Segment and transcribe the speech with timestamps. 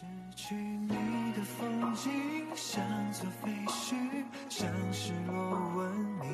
[0.00, 0.88] 失去你
[1.36, 2.10] 的风景，
[2.54, 3.94] 像座废墟，
[4.48, 5.34] 像失落
[5.76, 5.92] 文
[6.22, 6.24] 明。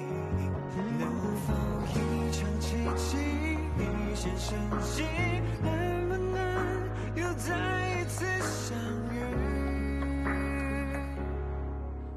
[1.01, 1.53] 能否
[1.91, 1.93] 一
[2.31, 3.19] 场奇迹，
[3.77, 5.03] 一线生机？
[5.65, 6.39] 能不能
[7.17, 7.51] 又再
[7.91, 8.79] 一次相
[9.13, 9.19] 遇？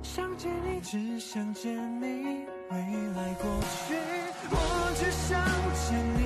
[0.03, 2.77] 想见你，只想见你，未
[3.15, 3.49] 来过
[3.87, 3.95] 去，
[4.51, 4.55] 我
[4.99, 5.27] 只想
[5.73, 6.18] 见你。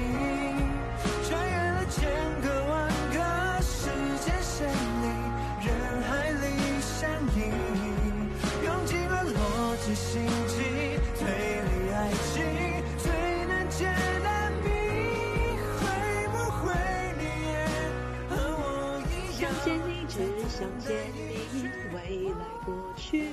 [20.14, 23.28] 只想见你，未来过去，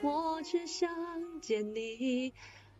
[0.00, 0.88] 我只想
[1.40, 2.32] 见你。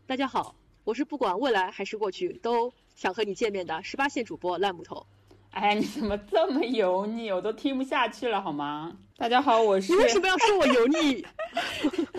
[0.07, 0.55] 大家好，
[0.85, 5.05] 我是不管未来还是过去都想和你见面的十八线主播烂木头。
[5.51, 7.33] 哎，你怎么这么油腻？
[7.33, 8.97] 我都听不下去了，好吗？
[9.17, 11.27] 大家好，我是你为什么要说我油腻？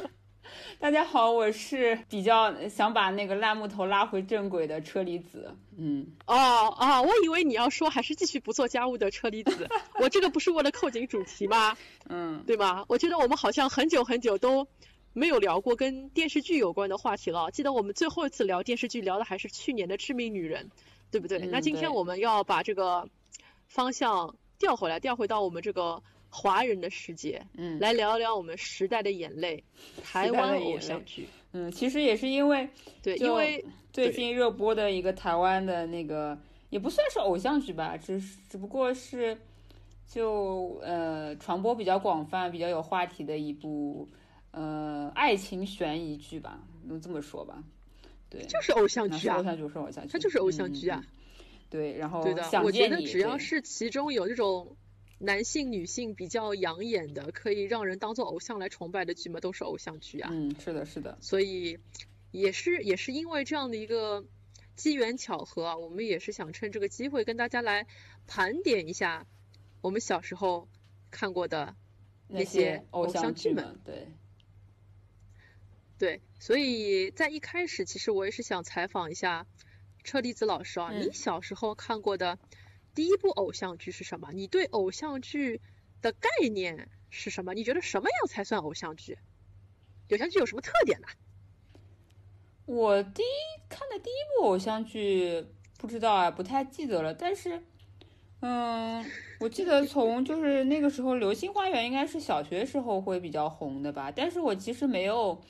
[0.82, 5.56] 大家好，我是比较想把那个烂木头拉回正轨的车厘子。
[5.78, 6.36] 嗯，哦
[6.76, 9.70] 哦，我以为你要说还是继续不做家务的车厘子。
[10.00, 11.78] 我这个不是为了扣紧主题吗？
[12.10, 12.84] 嗯，对吧？
[12.88, 14.68] 我觉得我们好像很久很久都
[15.14, 17.52] 没有聊过跟电视剧有关的话题了。
[17.52, 20.66] 记得我们最后一次聊电视剧聊的还是去年的《致命女人》，
[21.12, 21.38] 对不对？
[21.38, 23.08] 嗯那今天我们要把这个
[23.68, 26.02] 方向调回来，调回到我们这个
[26.32, 27.78] 华人的世界，嗯。
[27.80, 29.64] 来聊一聊我们时代的眼泪，
[30.02, 31.28] 台湾的眼泪像剧。
[31.52, 32.68] 嗯，其实也是因为
[33.04, 36.38] 对，因为最近热播的一个台湾的那个，
[36.70, 39.38] 也不算是偶像剧吧，只是只不过是
[40.08, 44.08] 就呃传播比较广泛、比较有话题的一部
[44.52, 47.62] 呃爱情悬疑剧吧，能这么说吧？
[48.30, 49.36] 对，就是偶像剧啊。
[49.36, 51.04] 偶，像剧，是偶像剧，它就是偶像剧啊。
[51.70, 54.74] 对，然后对的，我觉得只要是其中有这种
[55.24, 60.30] 男性、女性比较养眼的，可以让人当做偶像来崇拜的剧嘛，都是偶像剧啊。
[60.34, 61.78] 嗯，是的，是的，所以
[62.32, 64.26] 也是也是因为这样的一个
[64.76, 67.86] 机缘巧合啊，我们也是想趁这个机会跟大家来
[68.26, 69.28] 盘点一下
[69.82, 70.68] 我们小时候
[71.12, 71.76] 看过的
[72.28, 73.80] 那那些偶偶像剧们。
[73.86, 74.08] 对，
[76.00, 79.46] 对，所以在一开始，其实我也是想采访一下
[80.04, 82.40] 车厘子老师啊，你嗯小时候看过的
[82.94, 84.32] 第一部偶像剧是什么？
[84.34, 85.62] 你对偶像剧
[86.02, 87.54] 的概念是什么？
[87.54, 89.18] 你觉得什么样才算偶像剧？
[90.10, 91.08] 偶像剧有什么特点呢？
[92.66, 95.46] 我第一看的第一部偶像剧
[95.78, 97.14] 不知道啊，不太记得了。
[97.14, 97.64] 但是，
[98.42, 99.04] 嗯，
[99.40, 104.12] 我记得从就是那个时候，《流星花园》应该是小学时候会比较红的吧。
[104.12, 105.42] 但是我其实没有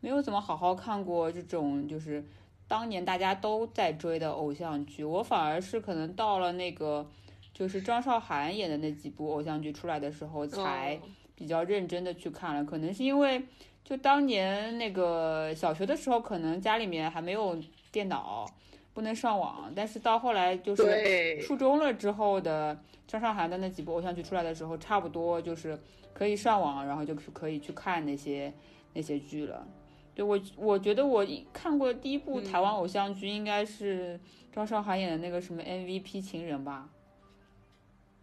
[0.00, 2.24] 没有怎么好好看过这种就是
[2.70, 5.02] 当年大家都在追的偶像剧。
[5.02, 7.04] 我反而是可能到了那个
[7.52, 12.64] 就是张韶涵演的那几部偶像剧出来的时候，才哦比较认真的去看了。
[12.64, 13.44] 可能是因为
[13.82, 17.58] 就当年那个小学的时候，可能家里面还没有
[17.90, 18.46] 电脑，
[18.94, 19.72] 不能上网。
[19.74, 25.76] 但是到后来就是初中了之后的张韶涵的那几部偶像剧出来的时候，差不多就是
[26.14, 28.52] 可以上网，然后就可以去看那些
[28.94, 29.66] 那些剧了。
[30.14, 34.18] 对我，我觉得我看过第一部台湾偶像剧应该是
[34.52, 36.88] 张韶涵演的那个什么 MVP 情人吧。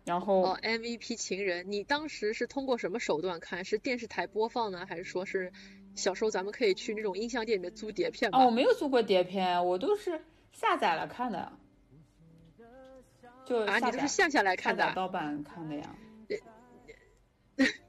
[0.06, 3.66] 然后哦，MVP 情人，你当时是通过什么手段看？
[3.66, 5.52] 是电视台播放呢，还是说是
[5.96, 8.40] 小时候咱们可以去那种音像店里面租碟片吧？
[8.40, 10.22] 哦，我没有租过碟片，我都是
[10.54, 11.52] 下载了看的，
[13.46, 15.96] 就啊，你这是下下来看的盗版看的呀。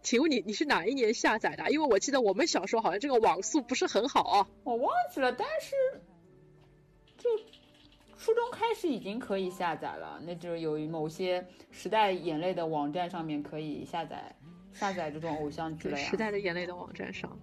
[0.08, 1.68] 请问你你是哪一年下载的啊？
[1.68, 4.48] 因为我记得我们小时候好像这个网速不是很好啊。
[4.64, 5.76] 我忘记了，但是
[7.18, 7.28] 就
[8.16, 14.34] 初中开始已经可以下载了，那就是有某些时代眼泪的网站上面可以下载
[14.72, 16.08] 下载这种偶像剧了呀。
[16.08, 17.38] 时代的眼泪的网站上，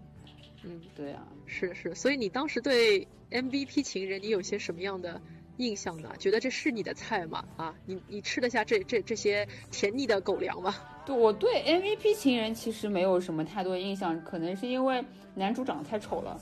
[0.64, 5.22] 嗯，对啊、是是，所以你当时对 MVP 情人你有些什么样的
[5.58, 6.16] 印象呢？
[6.18, 7.46] 觉得这是你的菜吗？
[7.58, 10.74] 啊，你你吃得下这这这些甜腻的狗粮吗？
[11.06, 15.04] 对，我对 MVP 情人其实没有什么太多印象，可能是因为
[15.36, 16.40] 男主长得太丑了。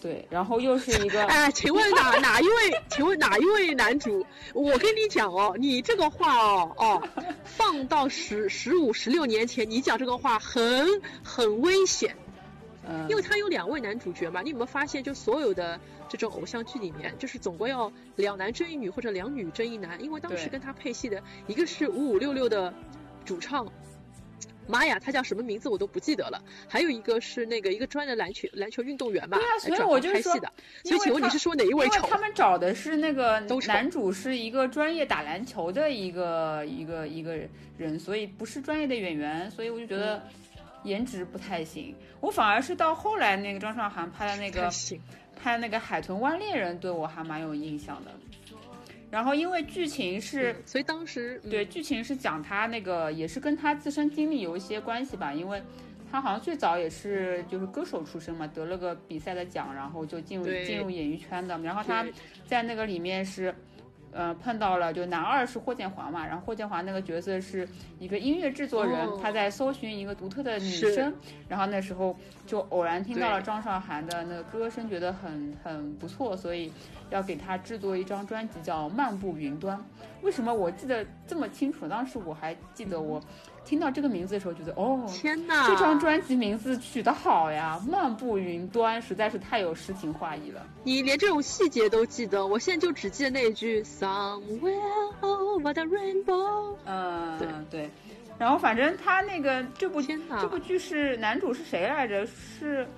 [0.00, 2.52] 对，然后又是一个， 哎，请问哪哪一位？
[2.88, 4.24] 请问哪一位男主？
[4.54, 7.08] 我跟你讲哦，你这个话哦哦，
[7.44, 10.86] 放到十十五十六年前，你讲这个话很
[11.22, 12.16] 很危险。
[12.88, 15.78] 嗯，因为他有两位男主角嘛，你有没有发现，就所有的
[16.08, 22.72] 这种偶像剧里面，就是总归要两男争一女或者两女争一男，因为当时跟他配戏的一个是五五六六的
[23.24, 23.66] 主唱
[24.66, 26.40] 妈呀，他叫什么名字我都不记得了。
[26.68, 30.52] 还有一个是那个一个专业的篮球篮球运动员吧，对啊，所以我就说行拍戏的。
[30.84, 32.06] 所以请问你是说哪一因为位丑？
[32.08, 37.36] 他们找的是那个男主是一个专业打篮球的一个一个一个
[37.76, 40.22] 人，所以不是专业的演员，所以我就觉嗯得
[40.84, 41.94] 颜值不太行。
[42.20, 44.70] 我反而是到后来那个张韶涵拍的那个
[45.42, 48.10] 拍那个《海豚湾恋人》，对我还蛮有印象的。
[49.10, 55.60] 然后因为剧情是嗯所以当时、嗯、对，剧情是讲他那个也是跟他自身经历有一些关系吧，因为
[56.10, 61.58] 他好像最早也是就是歌手出身嘛，得了个比赛的奖，然后就进入进入演艺圈的。
[61.58, 62.04] 然后他
[62.46, 63.54] 在那个里面是，
[64.12, 67.68] 呃，碰到了就男二是霍建华嘛，然后霍建华那个角色是
[67.98, 71.14] 一个音乐制作人，哦他在搜寻一个独特的女是生，
[71.48, 72.16] 然后那时候
[72.46, 76.72] 就偶然听到了张韶涵的那个歌声，觉得很很不错，所以
[77.10, 79.76] 要给他制作一张专辑叫《漫步云端》。
[80.22, 81.88] 为什么我记得这么清楚？
[81.88, 83.20] 当时我还记得我
[83.70, 90.66] 听到这个名字的时候，觉得哦，天哪，这张专辑名字取得好呀，《漫步云端》实在是太有诗情画意了。
[90.82, 96.74] 你连这种细节都记得，我现在就只记得那一句 Somewhere over the rainbow。
[96.84, 97.90] 嗯，对对。
[98.40, 102.26] 然后反正他那个这部这部剧是男主是谁来着？
[102.26, 102.88] 是，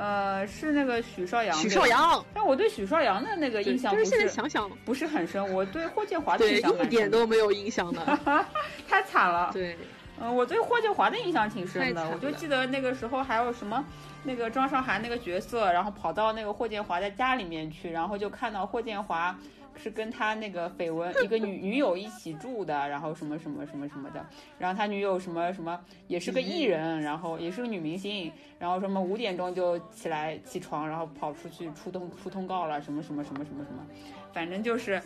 [0.00, 1.54] 呃，是那个许绍洋。
[1.58, 1.68] 许。
[1.68, 8.18] 绍洋，但我对许绍洋的那个印象不但是现在想想，不是很深，我对霍建华的，印象蛮一点都没有印象的。
[8.88, 9.50] 太惨了。
[9.52, 9.76] 对，
[10.18, 13.84] 嗯，我对霍建华的印象挺深的，我就记得那个时候还有什么，
[14.24, 19.36] 那个张韶涵那个角色，然后跑到那个霍建华的家里面去，然后就看到霍建华
[19.82, 24.24] 是跟他那个绯闻一个女女友一起住的，然后什么什么什么什么的，
[24.58, 33.86] 然后他女友什么什么也是个艺人，然后也是个女明星，然后什么五点钟就起来起床，然后跑出去出通出通告了，什么什么什么什么什么，
[34.32, 35.00] 反正就是，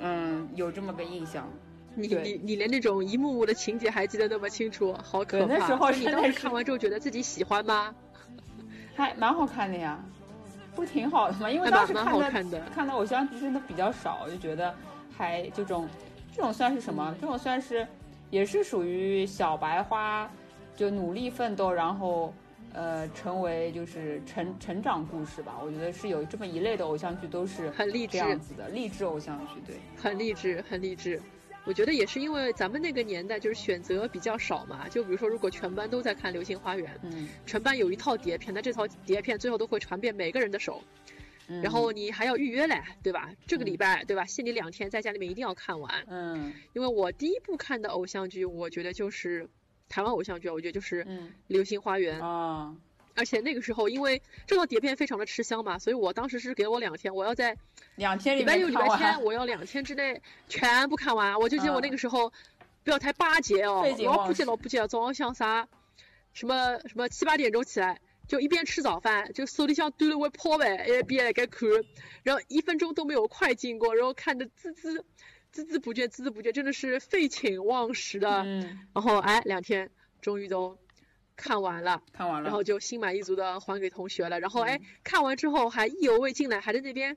[0.00, 1.46] 嗯，有这么个印象。
[1.94, 5.46] 你你你连那种一幕幕的情节还记得那么清楚，好可怕！
[5.46, 7.94] 对那时候你当时看完之后觉得自己喜欢吗？
[8.94, 10.02] 还蛮好看的呀，
[10.76, 11.50] 不挺好的吗？
[11.50, 14.72] 因为当时看的看的看的偶像剧真的比较少，就觉得
[15.16, 15.88] 还这种
[16.32, 17.16] 这种算是什么？
[17.18, 17.84] 这种算是
[18.30, 20.30] 也是属于小白花，
[20.76, 22.32] 就努力奋斗，然后
[22.74, 25.54] 呃成为就是成成长故事吧。
[25.64, 29.76] 我觉得是有这么一类的偶像剧都是很励志这样子的励志偶像剧，对。
[29.96, 31.20] 很励志，很励志。
[31.66, 40.80] 我觉得也是因为咱们那个年代就是选择比较少嘛，就比如说如果全班都在看《流星花园》，嗯，全班有一套碟片，那这套碟片最后都会传遍每个人的手，
[41.48, 43.30] 嗯然后你还要预约嘞，对吧？
[43.46, 44.24] 这个礼拜对吧？
[44.24, 46.04] 限你两天，在家里面一定要看完。
[46.08, 49.48] 嗯因为我第一部看的偶像剧，我觉得就是
[49.88, 52.74] 台湾偶像剧，我觉得就是《嗯流星花园》啊
[53.16, 57.56] 而且那个时候因为这套碟片非常的吃香嘛，所以我当时是给我两天，我要在
[57.96, 61.38] 两天里礼拜六、礼拜天我要两天之内全部看完。
[61.40, 62.32] 我就记得我那嗯个时候
[62.84, 65.66] 不要太巴结哦老不记老不记，早上想啥，
[66.32, 68.00] 什么什么七八点钟起来。
[68.28, 71.68] 就一边吃早饭，就手里像端了碗泡饭，一边来该看，
[72.24, 75.00] 然后一分钟都没有快进过，然后看的孜孜
[75.54, 78.42] 孜孜不倦，孜孜不倦，真的是废寝忘食的。
[78.44, 79.88] 嗯然后哎，两天
[80.20, 80.76] 终于都
[81.36, 84.40] 看完了，看完了，然后就心满意足的还给同学了。
[84.40, 87.16] 然后哎嗯，看完之后还意犹未尽呢，还在那边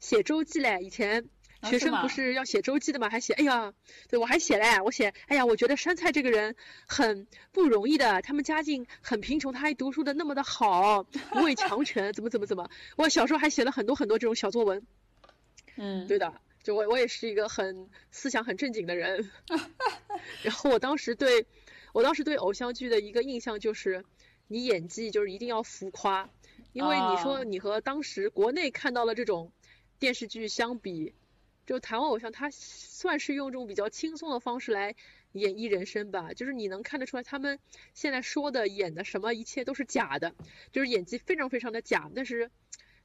[0.00, 0.80] 写周记嘞。
[0.82, 1.28] 以前
[1.62, 3.72] 学生不是要写周记的嘛，还写，哎呀，
[4.08, 6.56] 对我还写嘞，我写，哎呀，我觉得杉菜这个人
[6.86, 12.70] 很不容易的，他们家境很贫穷，他还读书的那么的好， 不畏强权，怎么怎么怎么。
[12.96, 14.82] 我小时候还写了很多很多这种小作文，
[15.76, 16.32] 嗯对的，
[16.62, 19.30] 就我我也是一个很思想很正经的人，
[20.42, 21.46] 然后我当时对，
[21.92, 24.04] 我当时对偶像剧的一个印象就是，
[24.48, 26.30] 你演技就是一定要浮夸，
[26.72, 29.52] 因为你说哦你和当时国内看到的这种
[29.98, 31.14] 电视剧相比，
[31.66, 34.94] 就台湾偶像他算是用这种比较轻松的方式来
[35.32, 37.58] 演绎人生吧，就是你能看得出来他们
[37.94, 40.34] 现在说的演的什么一切都是假的，
[40.72, 42.50] 就是演技非常非常的假，但是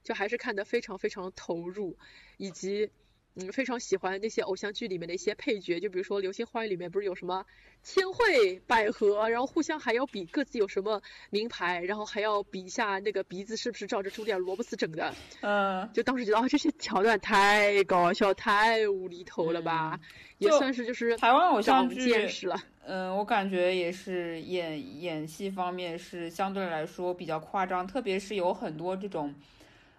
[0.02, 1.96] 就还是看得非常非常投入，
[2.36, 2.90] 以及
[3.36, 7.44] 嗯非常喜欢那些偶像剧里面的一些配角，就比如说《流星花园》里面不是有什么
[7.82, 11.00] 千惠、百合，然后互相还要比各自有什么
[11.30, 15.88] 名牌，然后还要比一下那个鼻子是不是照着茱莉亚·罗伯斯整的，嗯。
[15.92, 20.00] 就当时觉得啊这些桥段太搞笑、太无厘头了吧，
[20.38, 22.58] 也算是就是台湾偶像剧见识了。
[22.84, 29.34] 嗯，我感觉也是演演戏方面是相对来说比较夸张，特别是有很多这种，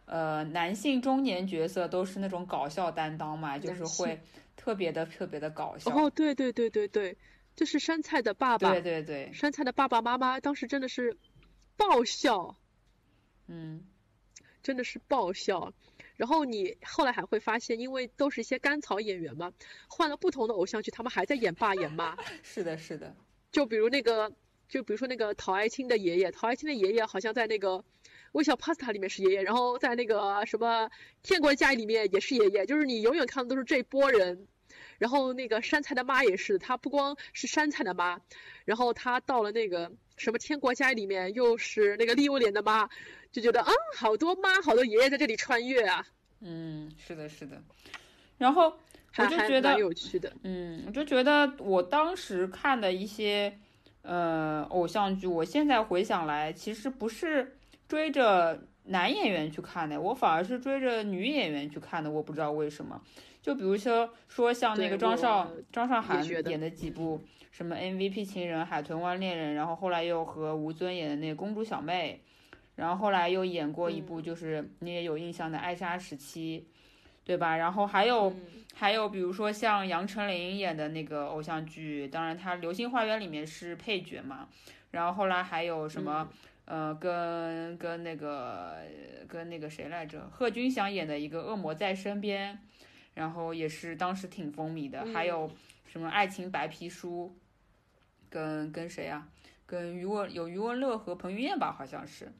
[0.07, 4.19] 呃，男性中年角色都是那种搞笑担当嘛，就是会
[4.55, 5.91] 特别的特别的搞笑。
[5.91, 7.17] 哦，对对对对对，
[7.55, 11.17] 就是杉菜的爸爸，对对对，杉菜的爸爸妈妈当时真的是
[11.75, 12.55] 爆笑。
[13.47, 13.85] 嗯
[14.63, 15.73] 真的是爆笑。
[16.15, 19.51] 然后你后来还会发现，因为都是一些甘草演员嘛，
[19.87, 22.17] 换了不同的偶像剧，他们还在演爸演妈。
[22.41, 23.13] 是的，是的，
[23.51, 24.31] 就比如那个
[24.69, 27.83] 就比如说那个陶爱卿的爷爷，陶爱卿的爷爷好像在那个
[28.37, 30.87] 微笑 Pasta 里面是爷爷，然后在那个什么
[31.23, 34.45] 天国家里面也是爷爷，就是你永远看的都是这波人。
[34.99, 38.19] 然后那个山菜的妈也是，她不光是山菜的妈，
[38.63, 42.87] 然后她到了那个什么天国家里面又是那个利欧莲的妈，
[43.31, 46.05] 就觉得啊，好多妈，好多爷爷在这里穿越啊。
[46.41, 47.59] 嗯，是的，是的。
[48.37, 48.71] 然后
[49.17, 53.57] 我就觉得有趣的，嗯，我就觉得我当时看的一些
[54.03, 57.56] 呃偶像剧，我现在回想来，其实不是
[57.87, 63.01] 追着男演员去看的，我反而是追着女演员去看的，我不知道为什么。
[63.41, 72.21] 就比如说说像那个张韶张韶涵演的几部什么 MVP 情人、海豚湾恋人，然后后来又和吴尊演的那个公主小妹，
[72.75, 76.67] 然后后来又演过一部就是你也有印象的《爱莎时期》，
[77.25, 77.55] 对吧？
[77.55, 78.33] 然后还有
[78.75, 84.49] 还有比如说像杨丞琳演的那个偶像剧，当然她《流星花园》里面是配角嘛。
[84.91, 86.27] 然后后来还有什么
[86.67, 88.77] 呃跟跟那个
[89.27, 90.29] 跟那个谁来着？
[90.31, 92.53] 贺军翔演的一个《恶魔在身边》。
[93.17, 95.49] 然后也是当时挺风靡的，还有
[95.87, 97.35] 什么《爱情白皮书》，
[98.29, 99.27] 跟跟谁啊？
[99.65, 102.31] 跟余文有余文乐和彭于晏吧，好像是，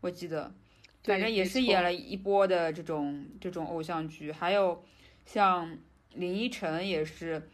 [0.00, 0.54] 我记得，
[1.02, 4.30] 反正也是演了一波的这种这种偶像剧。
[4.30, 4.84] 还有
[5.26, 5.76] 像
[6.14, 7.48] 林依晨也是，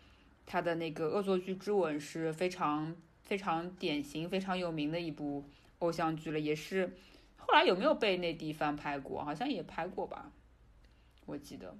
[0.44, 5.42] 他的那个《恶作剧之吻》是非常非常典型、非常有名的一部
[5.78, 6.96] 偶像剧了，也是
[7.36, 9.24] 后来有没有被内地翻拍过？
[9.24, 10.32] 好像也拍过吧，
[11.26, 11.76] 我记得。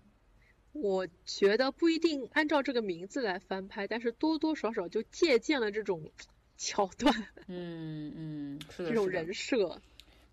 [0.73, 6.11] 我觉得不一定按照这个名字来翻拍，但是多多少少就借鉴了这种
[6.57, 7.12] 桥段。
[7.47, 9.81] 嗯嗯，是的，这种人设，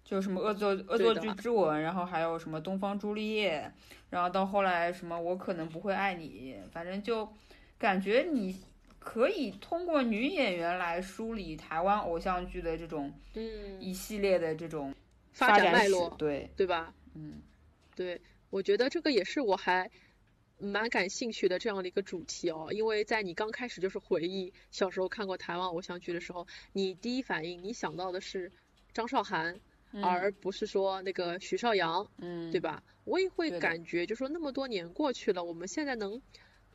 [0.04, 3.72] 就什么恶作恶作剧之吻，然后还有什么东方朱丽叶，
[4.10, 7.32] 然后到后来什么我可能不会爱你，反正就
[7.80, 8.60] 感觉你
[9.06, 14.94] 可以通过女演员来梳理台湾偶像剧的这种嗯一系列的这种
[15.32, 16.94] 发展脉络，对对吧？
[17.14, 17.42] 嗯，
[17.96, 18.20] 对，
[18.50, 19.90] 我觉得这个也是我还。
[20.58, 28.50] 蛮感兴趣的这样的一个主题哦，因为在你刚开始就是回忆小时候看过台湾偶像剧的时候，你第一反应你想到的是
[28.94, 29.60] 张韶涵，
[30.02, 32.82] 而不是说那个许绍洋，嗯，对吧？
[33.04, 36.22] 我也会感觉，就说那么多年过去了，我们现在能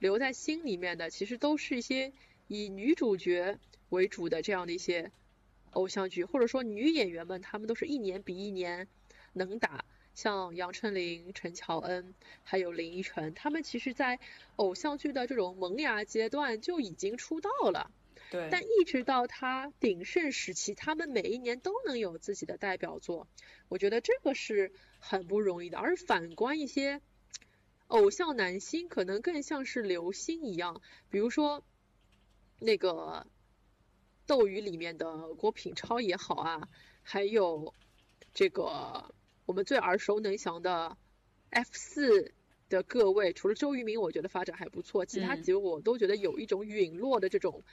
[0.01, 2.13] 留在心里面的，其实都是一些
[2.49, 3.59] 以女主角
[3.91, 5.13] 为主的这样的一些
[5.71, 8.89] 偶像剧，或者说女演员们，她们都是一年比一年
[9.33, 9.85] 能打。
[10.13, 14.19] 像杨丞琳、陈乔恩，还有林依晨，她们其实，在
[14.57, 17.91] 偶像剧的这种萌芽阶段就已经出道了。
[18.31, 18.49] 对。
[18.51, 23.29] 但一直到她鼎盛时期，她们每一年都能有自己的代表作，
[23.69, 25.79] 我觉得这个是很不容易的。
[25.79, 27.01] 而反观一些
[27.91, 31.63] 偶像男星，可能更像是流星一样，比如说
[32.59, 33.27] 那个
[34.27, 36.69] 斗鱼里面的郭品超也好啊，
[37.03, 37.73] 还有
[38.35, 39.15] 这个。
[39.47, 40.97] 我们最耳熟能详的
[41.49, 42.33] F 四
[42.69, 47.65] 的各位，除了周渝民，我觉得发展还不错，其他几位我都觉得有一种陨落的这种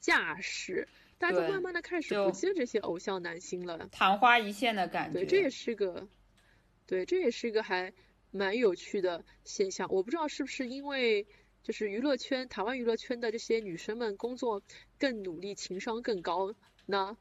[0.00, 5.18] 架势，大家都慢慢的开始不接这些偶像男星了，昙花一现的感觉。
[5.18, 6.08] 对，这也是个，
[6.86, 7.92] 对，这也是一个还
[8.36, 9.88] 蛮有趣的现象。
[9.90, 11.26] 我不知道是不是因为
[11.62, 14.62] 就是娱乐圈，台湾娱乐圈的这些女生们工作
[14.98, 16.54] 更努力，情商更高
[16.86, 17.16] 呢？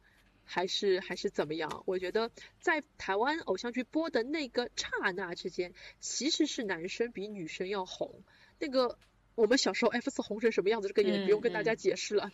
[0.47, 1.81] 还是还是怎么样？
[1.87, 2.29] 我觉得
[2.61, 8.21] 在台湾偶像剧播的那个刹那之间，其实是男生比女生要红。
[8.59, 8.99] 那个
[9.33, 12.31] 我们小时候 F 四红成什么样子，这个也不用跟大家解释了，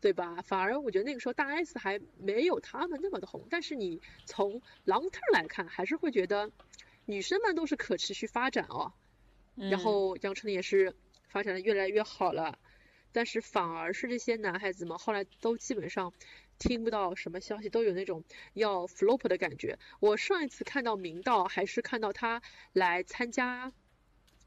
[0.00, 0.42] 对吧？
[0.42, 3.46] 反而我觉得那个时候大 S 还没有他们那么的红。
[3.48, 6.50] 但是你从 long term 来看，还是会觉得
[7.06, 8.92] 女生们都是可持续发展哦。
[9.56, 10.94] 然后杨丞琳也是
[11.28, 12.58] 发展的越来越好了，
[13.12, 16.12] 但是反而是这些男孩子们后来都基本上。
[16.56, 19.76] 听不到什么消息，都有那种要 flop 的感觉。
[19.98, 22.40] 我上一次看到明道，还是看到他
[22.72, 23.72] 来参加，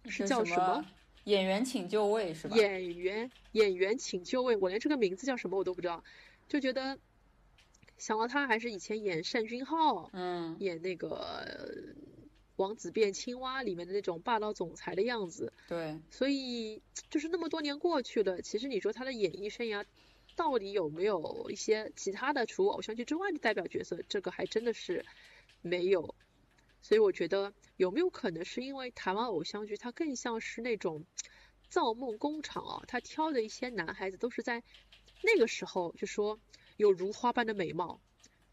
[0.05, 0.85] 是叫什么？
[1.25, 2.55] 演员请就位是吧？
[2.55, 6.01] 演员演员请就位，我连这个名字叫什么我都不知道，
[6.47, 6.97] 就觉得
[7.97, 11.45] 想到他还是以前演单君浩，嗯，演那个
[12.57, 15.51] 王子变青蛙里面的那种霸道总裁的样子。
[15.67, 15.99] 对。
[16.11, 19.85] 所以就是那么多年过去了，其实你说他的演艺生涯。
[20.35, 23.99] 到底有没有一些其他的除偶像剧之外的代表角色？
[24.07, 25.03] 这个还真的是
[25.63, 26.13] 没有。
[26.83, 31.05] 所以我觉得有没有可能是因为台湾偶像剧它更像是那种
[31.69, 32.83] 造梦工厂啊？
[32.87, 34.61] 他挑的一些男孩子都是在
[35.23, 36.39] 那个时候就说
[36.75, 37.99] 有如花般的美貌，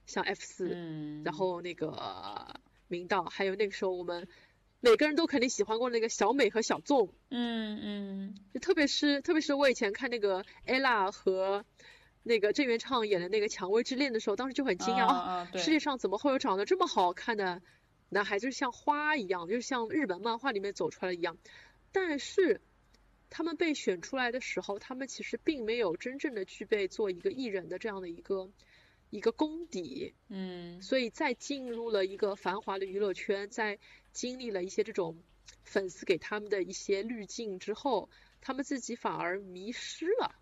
[0.07, 4.29] 像 F 四，然后那个明道，还有那个时候我们。
[4.81, 11.65] 每个人都肯定喜欢过那个小美和小纵，嗯嗯，就特别是特别是我以前看那个 ella 和
[12.23, 17.63] 那个郑元畅演的那个《蔷薇之恋》的时候，当时就很惊讶啊，世界上怎么会有长得这么好看的
[18.11, 21.39] 男孩，就是像花一样，就是像日本漫画里面走出来的一样。
[21.91, 22.61] 但是
[23.31, 28.51] 他们被选出来的时候，他们其实并没有真正的具备做一个艺人的这样的一个
[29.15, 30.13] 一个功底。
[30.29, 33.79] 嗯，所以在进入了一个繁华的娱乐圈，在
[34.13, 35.23] 经历了一些这种
[35.63, 40.35] 粉丝给他们的一些滤镜之后，他们自己反而迷失了。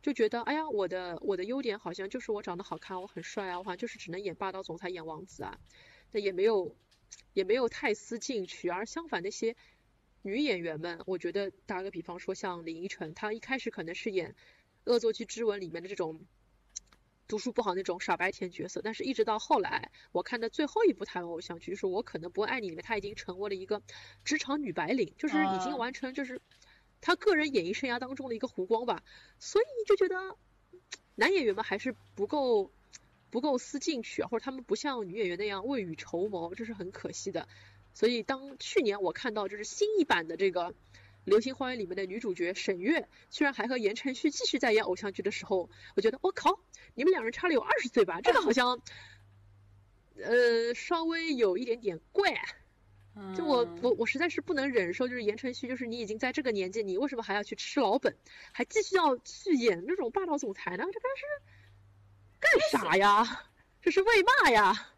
[0.00, 5.58] 就觉得，哎呀，我的我的优点好像就是我长得好看，我很帅啊，我好像就是只能演霸道总裁、演王子啊，
[6.10, 6.74] 那也没有
[7.34, 8.70] 也没有太思进取。
[8.70, 9.54] 而相反，那些
[10.22, 14.32] 女演员们，我觉得打个比方说，像林依晨，她一开始可能是演
[14.84, 16.20] 《恶作剧之吻》里面的这种
[17.28, 23.82] 读书不好那种傻白甜角色，但是一直到后来，我看的最后一部台湾偶像剧，就是《我可能不会爱你》里面，她已经成为了一个
[24.24, 26.40] 职场女白领，就是已经完成就是。
[27.06, 29.02] 她个人演艺生涯当中的一个弧光吧，
[29.38, 30.38] 所以就觉得
[31.14, 32.72] 男演员们还是不够
[33.28, 37.46] 不够思进取，或者他们不像女演员那样未雨绸缪，这是很可惜的。
[37.92, 40.70] 所以当去年我看到就是新一版的这个
[41.24, 46.58] 《流星花园》里面的女主角沈月，居然还和言承旭继续在演偶像剧的时候，我觉得我靠，
[46.94, 48.20] 你们两人差了有二十岁吧？
[48.20, 48.80] 这个好像
[50.16, 52.34] 呃稍微有一点点怪。
[53.36, 58.16] 就我我我实在是不能忍受，就是言承旭，就是你已经在这个年纪，你为什么还要去吃老本，
[58.50, 60.84] 还继续要去演那种霸道总裁呢？
[60.92, 61.24] 这个是
[62.40, 63.44] 干啥呀？
[63.80, 64.93] 这是为嘛呀？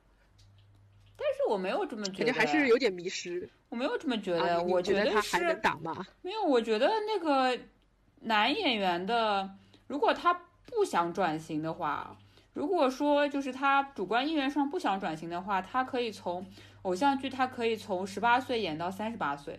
[1.17, 3.49] 但是我没有这么觉得，还是有点迷失。
[3.69, 6.07] 我没有这么觉得，我觉得他还能打吗？
[6.23, 7.59] 没有，我觉得那个
[8.21, 9.51] 男演员的，
[9.87, 10.33] 如果他
[10.67, 12.17] 不想转型的话，
[12.53, 16.47] 如果说就是他主观意愿上不想转型的话，他可以从。
[16.83, 19.59] 偶像剧，他可以从十八岁演到三十八岁，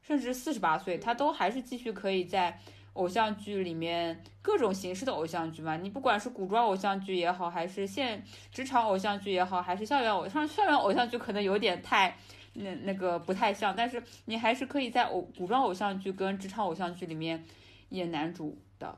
[0.00, 2.58] 甚至四十八岁，他都还是继续可以在
[2.94, 5.76] 偶像剧里面各种形式的偶像剧嘛。
[5.76, 12.16] 你不管是古装偶像剧也好，还是现职场偶像剧也好，还是校园偶像校园偶像剧，可能有点太
[12.54, 17.44] 那那个不太像，但是你还是可以在偶古装偶像剧跟职场偶像剧里面
[17.90, 18.96] 演男主的。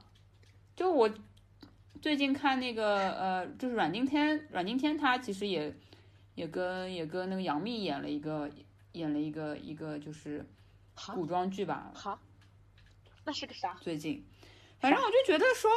[0.76, 1.08] 就我
[2.00, 5.74] 最近看那个呃，就是阮经天，阮经天他其实也。
[6.36, 8.50] 也跟也跟那个杨幂演了一个
[8.90, 10.44] 演了一个一个就是
[11.14, 11.92] 古装剧吧。
[11.94, 12.18] 好，
[13.24, 13.76] 那是个啥？
[13.80, 14.24] 最近，
[14.78, 15.70] 反正我就觉得说，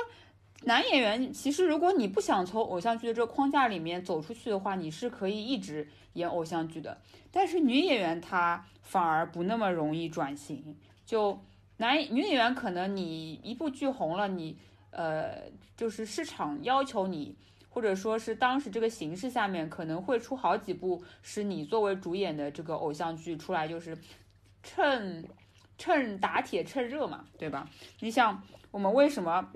[0.63, 7.01] 男演员其实如果你不想从偶像剧的这个框架里面走出去的话，你是可以一直演偶像剧的。
[7.31, 10.77] 但是女演员她反而不那么容易转型。
[11.05, 11.39] 就
[11.77, 14.57] 男女演员可能你一部剧红了，你
[14.91, 17.35] 呃就是市场要求你。
[17.69, 23.95] 或者说是当时这个形势下面，可能会出好几部是你作为主演的这个偶像剧出来，就是
[24.63, 25.23] 趁
[25.77, 27.69] 趁打铁趁热嘛，对吧？
[27.99, 29.51] 你想我们为什么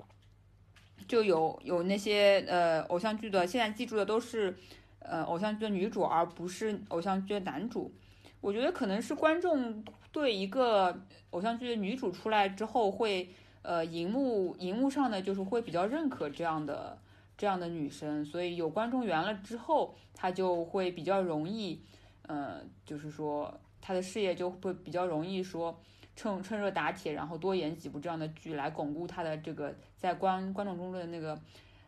[1.06, 4.56] 就有有那些呃偶像剧的，现在记住的都是
[5.00, 7.92] 呃偶像剧的女主，而不是偶像剧的男主？
[8.40, 13.28] 我觉得可能是观众对一个偶像剧的女主出来之后，会
[13.62, 16.98] 呃荧幕荧幕上的就是会比较认可这样的。
[17.34, 21.82] 这样的女生，所以有观众缘了之后，她就会比较容易，
[22.28, 25.80] 呃，就是说她的事业就会比较容易说
[26.14, 31.38] 趁趁热打铁，然后多演几部这样的剧来巩固他的这个在观观众中的那个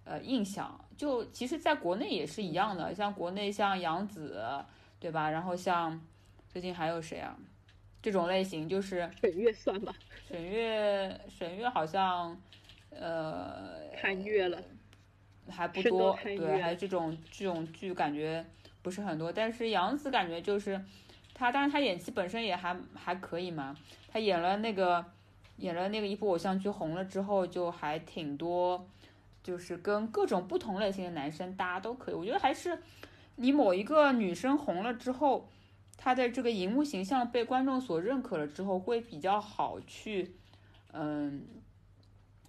[0.05, 0.79] 呃印象。
[0.97, 4.43] 就其实，在国内也是一样的，像国内像杨紫，
[4.99, 5.31] 对吧？
[5.31, 6.01] 然后像
[6.49, 7.37] 最近还有谁啊？
[8.03, 9.95] 这种类型就是沈月算吧？
[10.29, 12.37] 沈月，沈月好像
[12.91, 14.59] 呃，看月了。
[15.47, 18.43] 还不多，对，还这种这种剧感觉
[18.81, 19.31] 不是很多。
[19.31, 20.83] 但是杨紫感觉就是
[21.35, 23.77] 他，当然他演技本身也还还可以嘛。
[24.09, 25.05] 他演了那个
[25.57, 28.89] 演了那个一部偶像剧红了之后，就还挺多，
[29.43, 32.15] 就是跟各种不同类型的男生搭都可以。
[32.15, 32.79] 我觉得还是
[33.37, 35.49] 你某一个女生红了之后，
[35.97, 40.37] 她的这个荧幕形象被观众所认可了之后，会比较好去，
[40.93, 41.45] 嗯，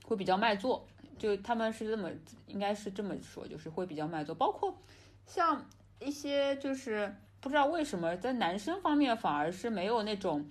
[0.04, 0.88] 会比较卖座。
[1.18, 2.12] 就他们是这么，
[2.46, 4.36] 应该是这么说，就是会比较卖座。
[4.36, 4.78] 包括
[5.26, 5.66] 像
[6.00, 10.44] 一些就是不知道为什么在男生方面反而是没有那种，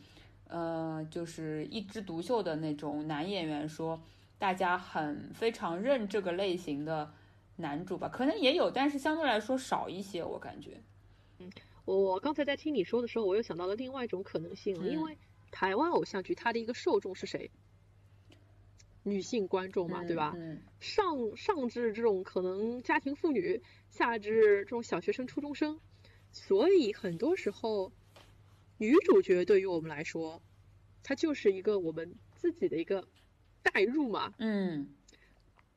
[0.46, 4.00] 呃，就是一枝独秀的那种男演员，说
[4.38, 7.12] 大家很非常认这个类型的
[7.56, 8.08] 男主吧？
[8.08, 10.80] 可能也有，但是相对来说少一些，我感觉。
[11.40, 11.50] 嗯，
[11.84, 15.18] 我刚才在听你说的时候，我又想到了另外一种可能性，因为
[15.50, 17.50] 台湾偶像剧它的一个受众是谁？
[19.02, 20.32] 女性观众嘛，对吧？
[20.78, 25.80] 上上至这种可能家庭妇女，下至这种小学生、初中生，
[26.34, 27.92] 所以很多时候，
[28.78, 30.42] 女主角对于我们来说，
[31.04, 33.06] 她就是一个我们自己的一个
[33.62, 34.92] 代入嘛，嗯，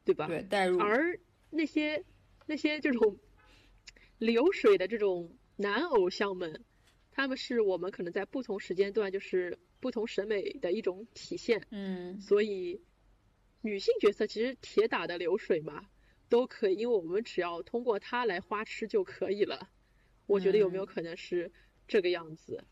[0.04, 0.28] 对吧？
[0.28, 0.80] 对，代入。
[0.80, 1.20] 而
[1.52, 2.04] 那些
[2.48, 3.20] 那些这种
[4.17, 6.65] 流水的这种男偶像们，
[7.12, 11.67] 他们是我们可能在不同时间段就是不同审美的一种体现。
[11.70, 12.82] 嗯所以
[13.62, 15.86] 女性角色其实铁打的流水嘛，
[16.30, 19.70] 都可以，因为我们只要通过它来花痴就可以了。
[20.27, 21.51] 我觉得有没有嗯可能是
[21.87, 22.63] 这个样子？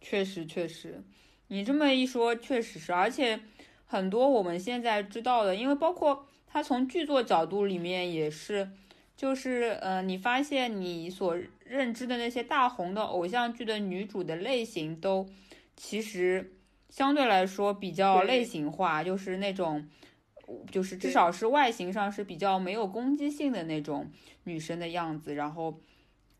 [0.00, 1.02] 确实确实，
[1.48, 3.38] 你这么一说，确实是，而且
[3.84, 8.70] 很多我们现在知道的，因为包括他从剧作角度里面也是，
[9.14, 15.28] 就是呃，你发现你所认知的那些大红的偶像剧的女主的类型都
[15.76, 16.54] 其实
[16.88, 19.88] 相对来说比较类型化，就是那种。
[20.72, 24.10] 就是至少是外形上是比较没有攻击性的那种
[24.42, 25.80] 女生的样子，然后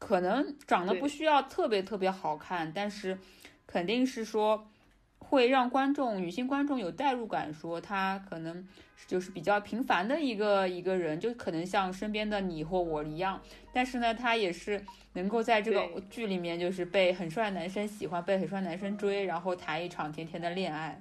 [0.01, 3.17] 可能长得不需要特别特别好看，但是
[3.67, 4.67] 肯定是说
[5.19, 8.67] 会让观众女性观众有代入感，说她可能
[9.07, 13.41] 就是比较平凡的一个一个人，就可能像身边的你或我一样，
[13.73, 14.83] 但是呢，她也是
[15.13, 21.01] 能够在这个剧里面就是被很帅的男生喜欢，被很帅的男生追，然后谈一场甜甜的恋爱，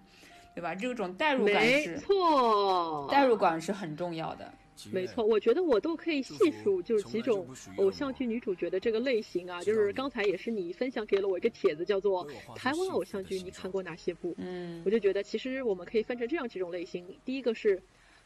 [0.54, 0.76] 对吧？
[0.76, 4.54] 这种代入感没是错，代入感是很重要的。
[4.92, 14.34] 没错，我觉得我都可以细数，就是几种偶像剧女主角的这个类型啊，就是刚才也是你分享给了我一个帖子，叫做台湾偶像剧，你看过哪些部？
[14.38, 14.82] 嗯。
[14.86, 17.82] 我就觉得其实我们可以分成这样几种类型，第一个是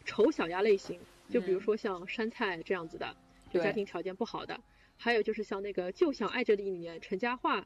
[0.05, 3.15] 丑小鸭类型，就比如说像杉菜这样子的，
[3.51, 4.59] 就家庭条件不好的，
[4.97, 7.65] 还有就是像那个《就想爱着你》里面陈嘉桦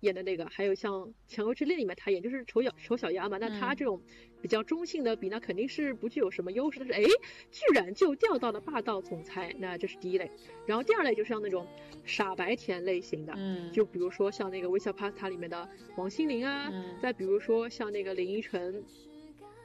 [0.00, 0.92] 演的那个，还有像
[1.26, 4.00] 《蔷薇之恋》里面他演就是丑小丑小鸭嘛，那他嗯这种
[4.40, 7.02] 比较中性的比，那肯定是不具有什么优势，但是哎，
[7.50, 10.30] 居然就钓到了霸道总裁，那这是第一类。
[10.66, 11.66] 然后第二类就是像那种
[12.04, 18.84] 傻白甜类型的，嗯，就比如说像那个《微笑 Pasta》里面的王心凌啊，嗯再比如说像那个林依晨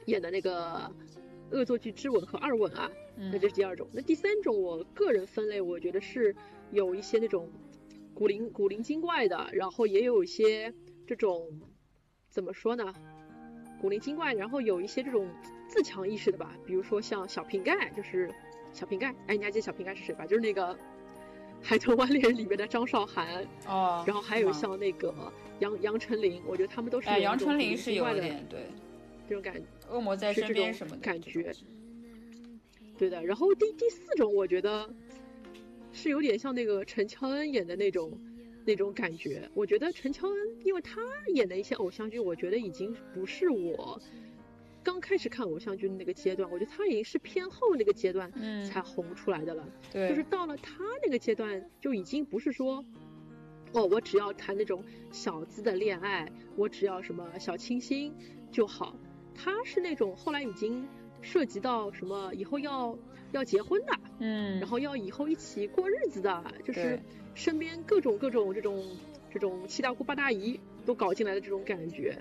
[0.06, 0.90] 演的那个
[1.56, 3.88] 《恶作剧之吻》和《二吻》啊，那嗯这是第二种。
[3.92, 6.34] 那第三种，我个人分类，我觉得是
[6.72, 7.48] 有一些那种
[8.14, 10.72] 古灵古灵精怪的，然后也有一些
[11.06, 11.60] 这种
[12.28, 12.94] 怎么说呢，
[13.80, 15.28] 古灵精怪，然后有一些这种
[15.68, 18.32] 自强意识的吧，比如说像小瓶盖，就是
[18.72, 20.24] 小瓶盖，哎，你还记得小瓶盖是谁吧？
[20.26, 20.74] 就是那个
[21.60, 25.14] 《海豚湾恋人》里面的张韶涵，哦，然后还有像那个
[25.60, 28.66] 杨杨丞琳，我觉得他们都是哎，杨丞琳是有点对，
[29.28, 31.52] 这种感恶魔在身边什么的感觉。
[32.96, 33.24] 对的。
[33.24, 34.88] 然后第第四种，我觉得
[35.94, 38.20] 是有点像那个陈乔恩演的那种
[38.66, 39.48] 那种感觉。
[39.54, 41.00] 我觉得陈乔恩，因为他
[41.34, 43.98] 演的一些偶像剧，我觉得已经不是我
[44.82, 49.66] 刚开始看偶像剧的那个阶段，我觉得他已经是偏后那个阶段嗯，才红出来的了。
[49.90, 52.84] 对，就是到了他那个阶段，就已经不是说，
[53.72, 58.12] 哦，我只要谈那种小资的恋爱，我只要什么小清新
[58.50, 58.94] 就好。
[59.34, 60.86] 他是那种后来已经
[61.22, 62.96] 涉及到什么以后要
[63.36, 67.00] 要结婚的，嗯，然后要以后一起过日子的，就是
[67.34, 68.84] 身边各种各种这种
[69.32, 72.16] 这种七大姑八大姨都搞进来的这种感觉。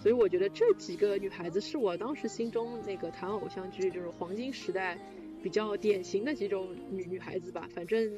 [0.00, 4.96] 所以我觉得这几个女孩子是我当时心中那个台湾偶像剧就是黄金时代
[5.42, 7.68] 比较典型的几种女女孩子吧。
[7.74, 8.08] 反正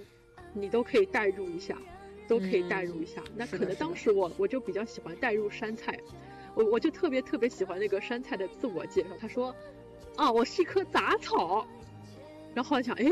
[0.53, 1.79] 你都可以代入一下，
[2.29, 3.23] 都可以代入一下。
[3.35, 5.99] 那可能当时我我就比较喜欢代入杉菜，
[6.55, 9.55] 我我就特别特别喜欢那个杉菜的自我介绍，他说
[10.17, 11.67] 啊我是一棵杂草，
[12.55, 13.07] 然后我想哎。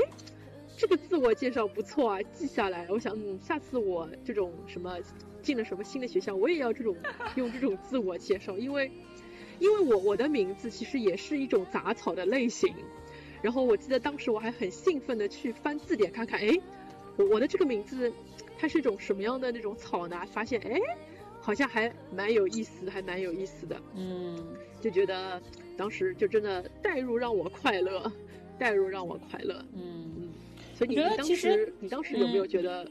[0.80, 2.86] 这个自我介绍不错啊，记下来。
[2.88, 4.96] 我想，嗯，下次我这种什么
[5.42, 6.94] 进了什么新的学校，我也要这种
[7.34, 8.88] 用这种自我介绍，因为
[9.58, 12.72] 因为我我的名字其实也是一种杂草的类型。
[13.42, 16.56] 然后我记得当时我还很兴奋的去翻字典看看，哎，
[17.16, 18.12] 我我的这个名字
[18.56, 20.22] 它是一种什么样的那种草呢？
[20.30, 20.80] 发现哎，
[21.40, 24.46] 好像还蛮有意思，还蛮有意思的，嗯，
[24.80, 25.42] 就觉得
[25.76, 28.12] 当时就真的代入让我快乐，
[28.58, 29.62] 代入让我快乐。
[29.74, 30.30] 嗯，
[30.74, 32.86] 所以你你当我觉得其实时你当时有没有嗯觉得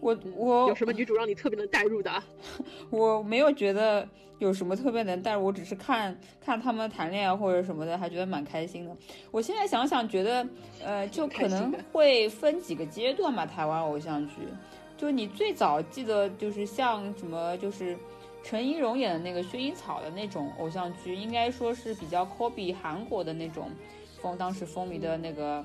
[0.00, 2.24] 我嗯我有什么女主让你特别能代入的啊？
[2.90, 4.06] 我没有觉得
[4.38, 8.94] 有什么特别能带入，我只是看看他们谈恋爱或者什么的，还觉得蛮开心的。
[9.30, 10.46] 我现在想想，觉得
[10.84, 13.46] 呃，就可能会分几个阶段吧。
[13.46, 14.34] 台湾偶像剧，
[14.98, 17.96] 就你最早记得就是像什么，就是
[18.44, 23.70] 陈怡蓉演的那个薰衣草的那种偶像剧，应该说是比较 copy 韩国的那种
[24.26, 25.64] 风，当时风靡的那个。